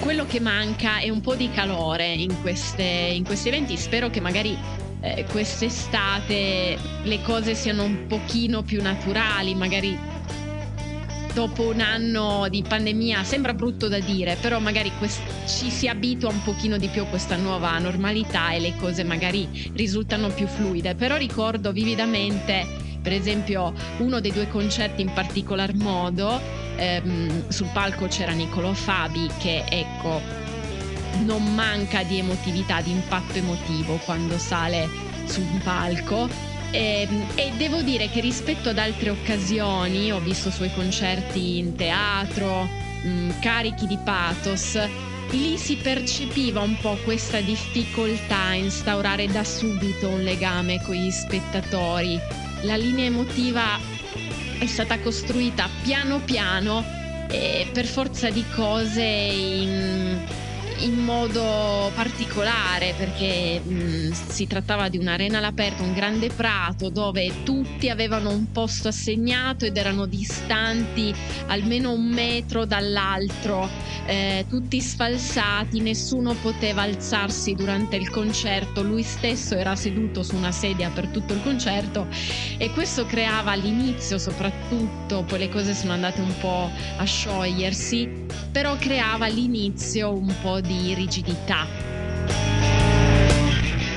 Quello 0.00 0.26
che 0.26 0.40
manca 0.40 0.98
è 0.98 1.08
un 1.08 1.20
po' 1.20 1.34
di 1.34 1.50
calore 1.50 2.12
in, 2.12 2.40
queste, 2.42 2.82
in 2.82 3.24
questi 3.24 3.48
eventi, 3.48 3.76
spero 3.76 4.10
che 4.10 4.20
magari 4.20 4.56
eh, 5.04 5.26
quest'estate 5.30 6.78
le 7.02 7.20
cose 7.20 7.54
siano 7.54 7.84
un 7.84 8.06
pochino 8.06 8.62
più 8.62 8.80
naturali, 8.80 9.54
magari 9.54 10.12
dopo 11.34 11.64
un 11.64 11.80
anno 11.80 12.46
di 12.48 12.62
pandemia 12.66 13.22
sembra 13.24 13.52
brutto 13.52 13.88
da 13.88 13.98
dire, 13.98 14.36
però 14.40 14.60
magari 14.60 14.90
quest- 14.96 15.20
ci 15.46 15.68
si 15.68 15.88
abitua 15.88 16.30
un 16.30 16.42
pochino 16.42 16.78
di 16.78 16.88
più 16.88 17.02
a 17.02 17.06
questa 17.06 17.36
nuova 17.36 17.76
normalità 17.78 18.52
e 18.52 18.60
le 18.60 18.74
cose 18.78 19.04
magari 19.04 19.70
risultano 19.74 20.28
più 20.28 20.46
fluide. 20.46 20.94
Però 20.94 21.16
ricordo 21.16 21.70
vividamente, 21.72 22.64
per 23.02 23.12
esempio, 23.12 23.74
uno 23.98 24.20
dei 24.20 24.32
due 24.32 24.48
concerti 24.48 25.02
in 25.02 25.12
particolar 25.12 25.74
modo, 25.74 26.40
ehm, 26.76 27.48
sul 27.48 27.68
palco 27.72 28.06
c'era 28.06 28.32
Niccolò 28.32 28.72
Fabi 28.72 29.28
che 29.38 29.64
ecco 29.68 30.43
non 31.20 31.54
manca 31.54 32.02
di 32.02 32.18
emotività, 32.18 32.80
di 32.80 32.90
impatto 32.90 33.38
emotivo 33.38 33.96
quando 34.04 34.38
sale 34.38 34.88
su 35.26 35.40
un 35.40 35.60
palco. 35.62 36.28
E, 36.70 37.06
ehm, 37.08 37.26
e, 37.34 37.52
devo 37.56 37.82
dire 37.82 38.10
che 38.10 38.20
rispetto 38.20 38.70
ad 38.70 38.78
altre 38.78 39.10
occasioni, 39.10 40.12
ho 40.12 40.20
visto 40.20 40.50
suoi 40.50 40.72
concerti 40.74 41.58
in 41.58 41.76
teatro, 41.76 42.68
mh, 43.02 43.08
mm, 43.08 43.30
carichi 43.40 43.86
di 43.86 43.98
pathos, 44.02 44.78
lì 45.30 45.56
si 45.56 45.76
percepiva 45.76 46.60
un 46.60 46.76
po' 46.78 46.96
questa 47.04 47.40
difficoltà 47.40 48.46
a 48.46 48.54
instaurare 48.54 49.26
da 49.26 49.44
subito 49.44 50.08
un 50.08 50.22
legame 50.22 50.80
con 50.82 50.94
gli 50.94 51.10
spettatori. 51.10 52.18
La 52.62 52.76
linea 52.76 53.06
emotiva 53.06 53.78
è 54.58 54.66
stata 54.66 54.98
costruita 55.00 55.68
piano 55.82 56.20
piano 56.20 56.84
e 57.28 57.66
per 57.72 57.86
forza 57.86 58.30
di 58.30 58.44
cose 58.54 59.02
in 59.02 60.18
in 60.78 60.98
modo 60.98 61.90
particolare 61.94 62.94
perché 62.96 63.60
mh, 63.60 64.12
si 64.28 64.46
trattava 64.46 64.88
di 64.88 64.98
un'arena 64.98 65.38
all'aperto, 65.38 65.82
un 65.82 65.92
grande 65.92 66.28
prato 66.28 66.90
dove 66.90 67.42
tutti 67.44 67.88
avevano 67.88 68.30
un 68.30 68.50
posto 68.50 68.88
assegnato 68.88 69.64
ed 69.64 69.76
erano 69.76 70.06
distanti 70.06 71.14
almeno 71.46 71.92
un 71.92 72.06
metro 72.06 72.64
dall'altro, 72.64 73.68
eh, 74.06 74.46
tutti 74.48 74.80
sfalsati, 74.80 75.80
nessuno 75.80 76.34
poteva 76.34 76.82
alzarsi 76.82 77.54
durante 77.54 77.96
il 77.96 78.10
concerto, 78.10 78.82
lui 78.82 79.02
stesso 79.02 79.54
era 79.54 79.76
seduto 79.76 80.22
su 80.22 80.36
una 80.36 80.52
sedia 80.52 80.90
per 80.90 81.08
tutto 81.08 81.32
il 81.32 81.42
concerto 81.42 82.06
e 82.58 82.70
questo 82.70 83.06
creava 83.06 83.52
all'inizio 83.52 84.18
soprattutto, 84.18 85.24
poi 85.24 85.38
le 85.38 85.48
cose 85.48 85.74
sono 85.74 85.92
andate 85.92 86.20
un 86.20 86.34
po' 86.38 86.70
a 86.96 87.04
sciogliersi, 87.04 88.26
però 88.50 88.76
creava 88.76 89.26
all'inizio 89.26 90.12
un 90.14 90.32
po' 90.40 90.60
di 90.66 90.94
rigidità. 90.94 91.66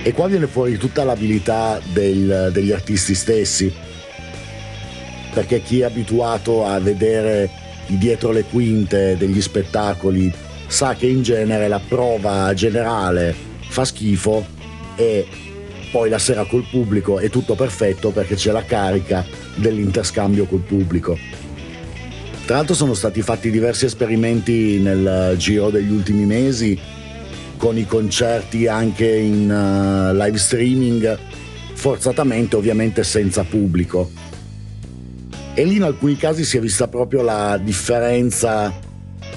E 0.03 0.13
qua 0.13 0.27
viene 0.27 0.47
fuori 0.47 0.77
tutta 0.77 1.03
l'abilità 1.03 1.79
del, 1.91 2.49
degli 2.51 2.71
artisti 2.71 3.13
stessi, 3.13 3.73
perché 5.33 5.61
chi 5.61 5.81
è 5.81 5.85
abituato 5.85 6.65
a 6.65 6.79
vedere 6.79 7.49
dietro 7.87 8.31
le 8.31 8.43
quinte 8.43 9.15
degli 9.17 9.41
spettacoli 9.41 10.33
sa 10.67 10.95
che 10.95 11.07
in 11.07 11.23
genere 11.23 11.67
la 11.67 11.79
prova 11.79 12.53
generale 12.53 13.33
fa 13.69 13.85
schifo 13.85 14.45
e 14.95 15.25
poi 15.91 16.09
la 16.09 16.19
sera 16.19 16.43
col 16.45 16.65
pubblico 16.69 17.19
è 17.19 17.29
tutto 17.29 17.55
perfetto 17.55 18.11
perché 18.11 18.35
c'è 18.35 18.51
la 18.51 18.63
carica 18.63 19.25
dell'interscambio 19.55 20.45
col 20.45 20.59
pubblico. 20.59 21.17
Tra 22.47 22.55
l'altro 22.55 22.75
sono 22.75 22.93
stati 22.93 23.21
fatti 23.21 23.51
diversi 23.51 23.83
esperimenti 23.83 24.79
nel 24.79 25.35
giro 25.35 25.69
degli 25.69 25.91
ultimi 25.91 26.23
mesi 26.23 26.79
con 27.57 27.77
i 27.77 27.85
concerti 27.85 28.67
anche 28.67 29.05
in 29.05 29.51
uh, 29.51 30.15
live 30.15 30.37
streaming, 30.37 31.19
forzatamente 31.73 32.55
ovviamente 32.55 33.03
senza 33.03 33.43
pubblico. 33.43 34.09
E 35.55 35.65
lì 35.65 35.75
in 35.75 35.83
alcuni 35.83 36.15
casi 36.15 36.45
si 36.45 36.55
è 36.55 36.61
vista 36.61 36.87
proprio 36.87 37.21
la 37.21 37.59
differenza 37.61 38.73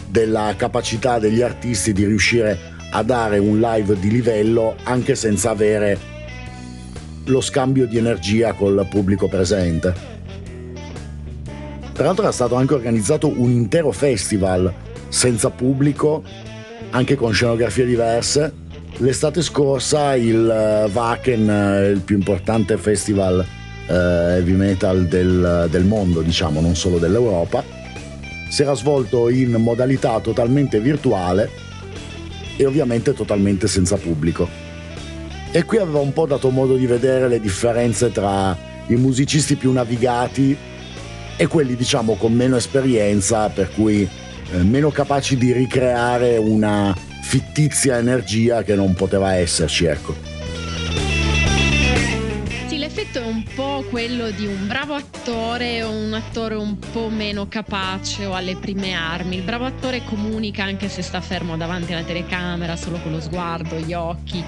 della 0.06 0.54
capacità 0.56 1.18
degli 1.18 1.42
artisti 1.42 1.92
di 1.92 2.04
riuscire 2.04 2.56
a 2.92 3.02
dare 3.02 3.38
un 3.38 3.58
live 3.58 3.98
di 3.98 4.08
livello 4.08 4.76
anche 4.84 5.16
senza 5.16 5.50
avere 5.50 5.98
lo 7.24 7.40
scambio 7.40 7.88
di 7.88 7.98
energia 7.98 8.52
col 8.52 8.86
pubblico 8.88 9.26
presente. 9.26 10.09
Tra 12.00 12.08
l'altro 12.08 12.24
era 12.24 12.34
stato 12.34 12.54
anche 12.54 12.72
organizzato 12.72 13.28
un 13.28 13.50
intero 13.50 13.92
festival 13.92 14.72
senza 15.08 15.50
pubblico, 15.50 16.22
anche 16.92 17.14
con 17.14 17.30
scenografie 17.30 17.84
diverse. 17.84 18.50
L'estate 18.96 19.42
scorsa 19.42 20.16
il 20.16 20.48
eh, 20.48 20.90
Wacken, 20.90 21.50
eh, 21.50 21.88
il 21.90 22.00
più 22.00 22.16
importante 22.16 22.78
festival 22.78 23.44
eh, 23.86 23.92
heavy 23.92 24.52
metal 24.52 25.08
del, 25.08 25.68
del 25.70 25.84
mondo, 25.84 26.22
diciamo, 26.22 26.62
non 26.62 26.74
solo 26.74 26.96
dell'Europa, 26.96 27.62
si 28.48 28.62
era 28.62 28.72
svolto 28.72 29.28
in 29.28 29.50
modalità 29.56 30.20
totalmente 30.20 30.80
virtuale 30.80 31.50
e 32.56 32.64
ovviamente 32.64 33.12
totalmente 33.12 33.68
senza 33.68 33.96
pubblico. 33.96 34.48
E 35.52 35.64
qui 35.64 35.76
aveva 35.76 35.98
un 35.98 36.14
po' 36.14 36.24
dato 36.24 36.48
modo 36.48 36.76
di 36.76 36.86
vedere 36.86 37.28
le 37.28 37.40
differenze 37.40 38.10
tra 38.10 38.56
i 38.86 38.94
musicisti 38.94 39.56
più 39.56 39.70
navigati 39.70 40.68
e 41.40 41.46
quelli 41.46 41.74
diciamo 41.74 42.16
con 42.16 42.34
meno 42.34 42.56
esperienza, 42.56 43.48
per 43.48 43.70
cui 43.72 44.02
eh, 44.02 44.58
meno 44.58 44.90
capaci 44.90 45.38
di 45.38 45.54
ricreare 45.54 46.36
una 46.36 46.94
fittizia 47.22 47.96
energia 47.96 48.62
che 48.62 48.74
non 48.74 48.92
poteva 48.92 49.32
esserci, 49.32 49.86
ecco 49.86 50.14
è 53.12 53.18
un 53.18 53.42
po' 53.56 53.84
quello 53.90 54.30
di 54.30 54.46
un 54.46 54.68
bravo 54.68 54.94
attore 54.94 55.82
o 55.82 55.90
un 55.90 56.12
attore 56.12 56.54
un 56.54 56.78
po' 56.78 57.08
meno 57.08 57.48
capace 57.48 58.24
o 58.24 58.34
alle 58.34 58.54
prime 58.54 58.92
armi. 58.92 59.36
Il 59.36 59.42
bravo 59.42 59.64
attore 59.64 60.04
comunica 60.04 60.62
anche 60.62 60.88
se 60.88 61.02
sta 61.02 61.20
fermo 61.20 61.56
davanti 61.56 61.92
alla 61.92 62.04
telecamera, 62.04 62.76
solo 62.76 62.98
con 63.02 63.10
lo 63.10 63.20
sguardo, 63.20 63.76
gli 63.76 63.92
occhi 63.92 64.44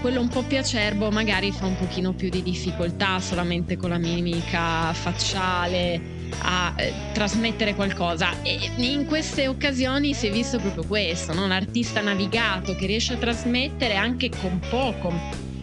quello 0.00 0.20
un 0.22 0.28
po' 0.28 0.42
più 0.42 0.56
acerbo 0.56 1.10
magari 1.10 1.52
fa 1.52 1.66
un 1.66 1.76
pochino 1.76 2.14
più 2.14 2.30
di 2.30 2.42
difficoltà 2.42 3.20
solamente 3.20 3.76
con 3.76 3.90
la 3.90 3.98
mimica 3.98 4.94
facciale 4.94 6.00
a 6.38 6.72
eh, 6.76 6.92
trasmettere 7.12 7.74
qualcosa 7.74 8.40
e 8.40 8.70
in 8.78 9.04
queste 9.04 9.46
occasioni 9.46 10.14
si 10.14 10.28
è 10.28 10.30
visto 10.30 10.58
proprio 10.58 10.86
questo, 10.86 11.34
no? 11.34 11.46
l'artista 11.46 12.00
navigato 12.00 12.74
che 12.76 12.86
riesce 12.86 13.12
a 13.12 13.16
trasmettere 13.16 13.94
anche 13.94 14.30
con 14.30 14.58
poco, 14.70 15.12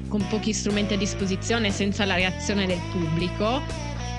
con 0.07 0.27
pochi 0.27 0.53
strumenti 0.53 0.93
a 0.93 0.97
disposizione 0.97 1.71
senza 1.71 2.05
la 2.05 2.13
reazione 2.13 2.67
del 2.67 2.81
pubblico 2.91 3.61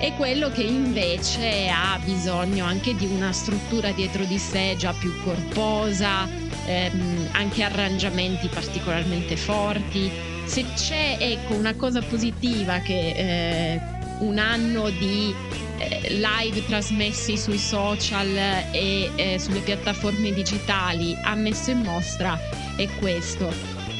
e 0.01 0.13
quello 0.17 0.49
che 0.49 0.63
invece 0.63 1.69
ha 1.69 1.97
bisogno 2.03 2.65
anche 2.65 2.93
di 2.93 3.05
una 3.05 3.31
struttura 3.31 3.91
dietro 3.91 4.25
di 4.25 4.37
sé 4.37 4.75
già 4.77 4.93
più 4.93 5.13
corposa, 5.23 6.27
ehm, 6.69 7.29
anche 7.31 7.63
arrangiamenti 7.63 8.47
particolarmente 8.47 9.35
forti. 9.35 10.11
Se 10.45 10.63
c'è 10.75 11.17
ecco, 11.19 11.55
una 11.55 11.73
cosa 11.75 12.01
positiva 12.01 12.79
che 12.79 13.13
eh, 13.15 13.81
un 14.19 14.37
anno 14.37 14.89
di 14.89 15.33
eh, 15.77 16.13
live 16.13 16.65
trasmessi 16.65 17.37
sui 17.37 17.57
social 17.57 18.35
e 18.71 19.11
eh, 19.15 19.39
sulle 19.39 19.59
piattaforme 19.59 20.31
digitali 20.31 21.17
ha 21.23 21.35
messo 21.35 21.71
in 21.71 21.79
mostra 21.79 22.37
è 22.75 22.87
questo. 22.99 23.51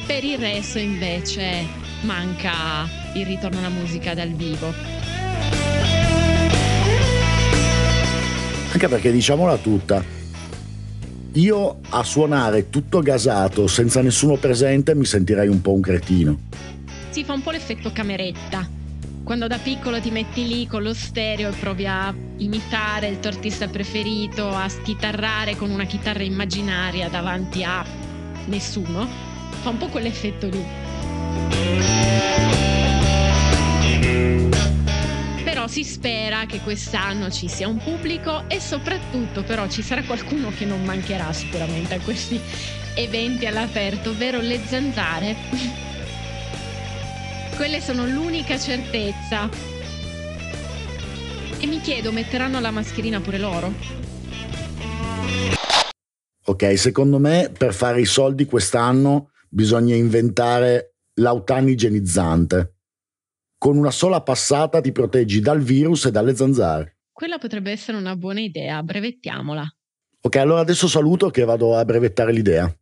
Per 0.06 0.24
il 0.24 0.38
resto 0.38 0.78
invece 0.78 1.66
manca 2.02 2.88
il 3.14 3.26
ritorno 3.26 3.58
alla 3.58 3.68
musica 3.68 4.14
dal 4.14 4.30
vivo. 4.30 4.72
Anche 8.72 8.88
perché 8.88 9.10
diciamola 9.10 9.56
tutta, 9.56 10.02
io 11.34 11.78
a 11.90 12.02
suonare 12.02 12.70
tutto 12.70 13.00
gasato 13.00 13.66
senza 13.66 14.02
nessuno 14.02 14.36
presente 14.36 14.94
mi 14.94 15.04
sentirei 15.04 15.48
un 15.48 15.60
po' 15.60 15.72
un 15.72 15.80
cretino. 15.80 16.38
Si 17.10 17.24
fa 17.24 17.32
un 17.32 17.42
po' 17.42 17.50
l'effetto 17.50 17.90
cameretta 17.92 18.78
quando 19.30 19.46
da 19.46 19.58
piccolo 19.58 20.00
ti 20.00 20.10
metti 20.10 20.44
lì 20.44 20.66
con 20.66 20.82
lo 20.82 20.92
stereo 20.92 21.50
e 21.50 21.52
provi 21.52 21.86
a 21.86 22.12
imitare 22.38 23.06
il 23.06 23.20
tuo 23.20 23.30
artista 23.30 23.68
preferito, 23.68 24.48
a 24.48 24.68
schitarrare 24.68 25.54
con 25.54 25.70
una 25.70 25.84
chitarra 25.84 26.24
immaginaria 26.24 27.08
davanti 27.08 27.62
a 27.62 27.84
nessuno, 28.46 29.06
fa 29.62 29.68
un 29.68 29.78
po' 29.78 29.86
quell'effetto 29.86 30.48
lì. 30.48 32.69
Si 35.70 35.84
spera 35.84 36.46
che 36.46 36.58
quest'anno 36.58 37.30
ci 37.30 37.46
sia 37.46 37.68
un 37.68 37.76
pubblico 37.76 38.48
e 38.48 38.58
soprattutto 38.58 39.44
però 39.44 39.68
ci 39.68 39.82
sarà 39.82 40.02
qualcuno 40.02 40.50
che 40.50 40.64
non 40.64 40.82
mancherà 40.82 41.32
sicuramente 41.32 41.94
a 41.94 42.00
questi 42.00 42.40
eventi 42.96 43.46
all'aperto, 43.46 44.10
ovvero 44.10 44.40
le 44.40 44.60
zanzare 44.66 45.36
quelle 47.54 47.80
sono 47.80 48.04
l'unica 48.04 48.58
certezza. 48.58 49.48
E 51.60 51.66
mi 51.66 51.80
chiedo, 51.80 52.10
metteranno 52.10 52.58
la 52.58 52.72
mascherina 52.72 53.20
pure 53.20 53.38
loro? 53.38 53.72
Ok, 56.46 56.76
secondo 56.76 57.20
me 57.20 57.52
per 57.56 57.74
fare 57.74 58.00
i 58.00 58.06
soldi 58.06 58.44
quest'anno 58.44 59.30
bisogna 59.48 59.94
inventare 59.94 60.94
l'autano 61.20 61.68
igienizzante. 61.68 62.79
Con 63.62 63.76
una 63.76 63.90
sola 63.90 64.22
passata 64.22 64.80
ti 64.80 64.90
proteggi 64.90 65.40
dal 65.40 65.60
virus 65.60 66.06
e 66.06 66.10
dalle 66.10 66.34
zanzare. 66.34 66.96
Quella 67.12 67.36
potrebbe 67.36 67.70
essere 67.70 67.98
una 67.98 68.16
buona 68.16 68.40
idea, 68.40 68.82
brevettiamola. 68.82 69.70
Ok, 70.22 70.36
allora 70.36 70.60
adesso 70.60 70.88
saluto 70.88 71.28
che 71.28 71.44
vado 71.44 71.76
a 71.76 71.84
brevettare 71.84 72.32
l'idea. 72.32 72.74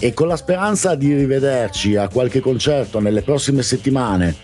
e 0.00 0.14
con 0.14 0.28
la 0.28 0.36
speranza 0.36 0.94
di 0.94 1.12
rivederci 1.12 1.96
a 1.96 2.08
qualche 2.08 2.38
concerto 2.38 3.00
nelle 3.00 3.22
prossime 3.22 3.62
settimane, 3.62 4.34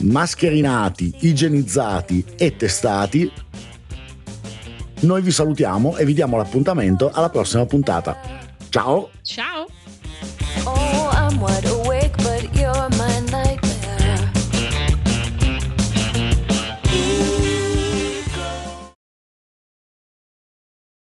mascherinati, 0.00 1.14
igienizzati 1.20 2.24
e 2.36 2.56
testati, 2.56 3.30
noi 5.02 5.22
vi 5.22 5.30
salutiamo 5.30 5.96
e 5.96 6.04
vi 6.04 6.14
diamo 6.14 6.36
l'appuntamento 6.36 7.10
alla 7.12 7.28
prossima 7.28 7.66
puntata. 7.66 8.16
Ciao! 8.68 9.10
Ciao! 9.22 9.66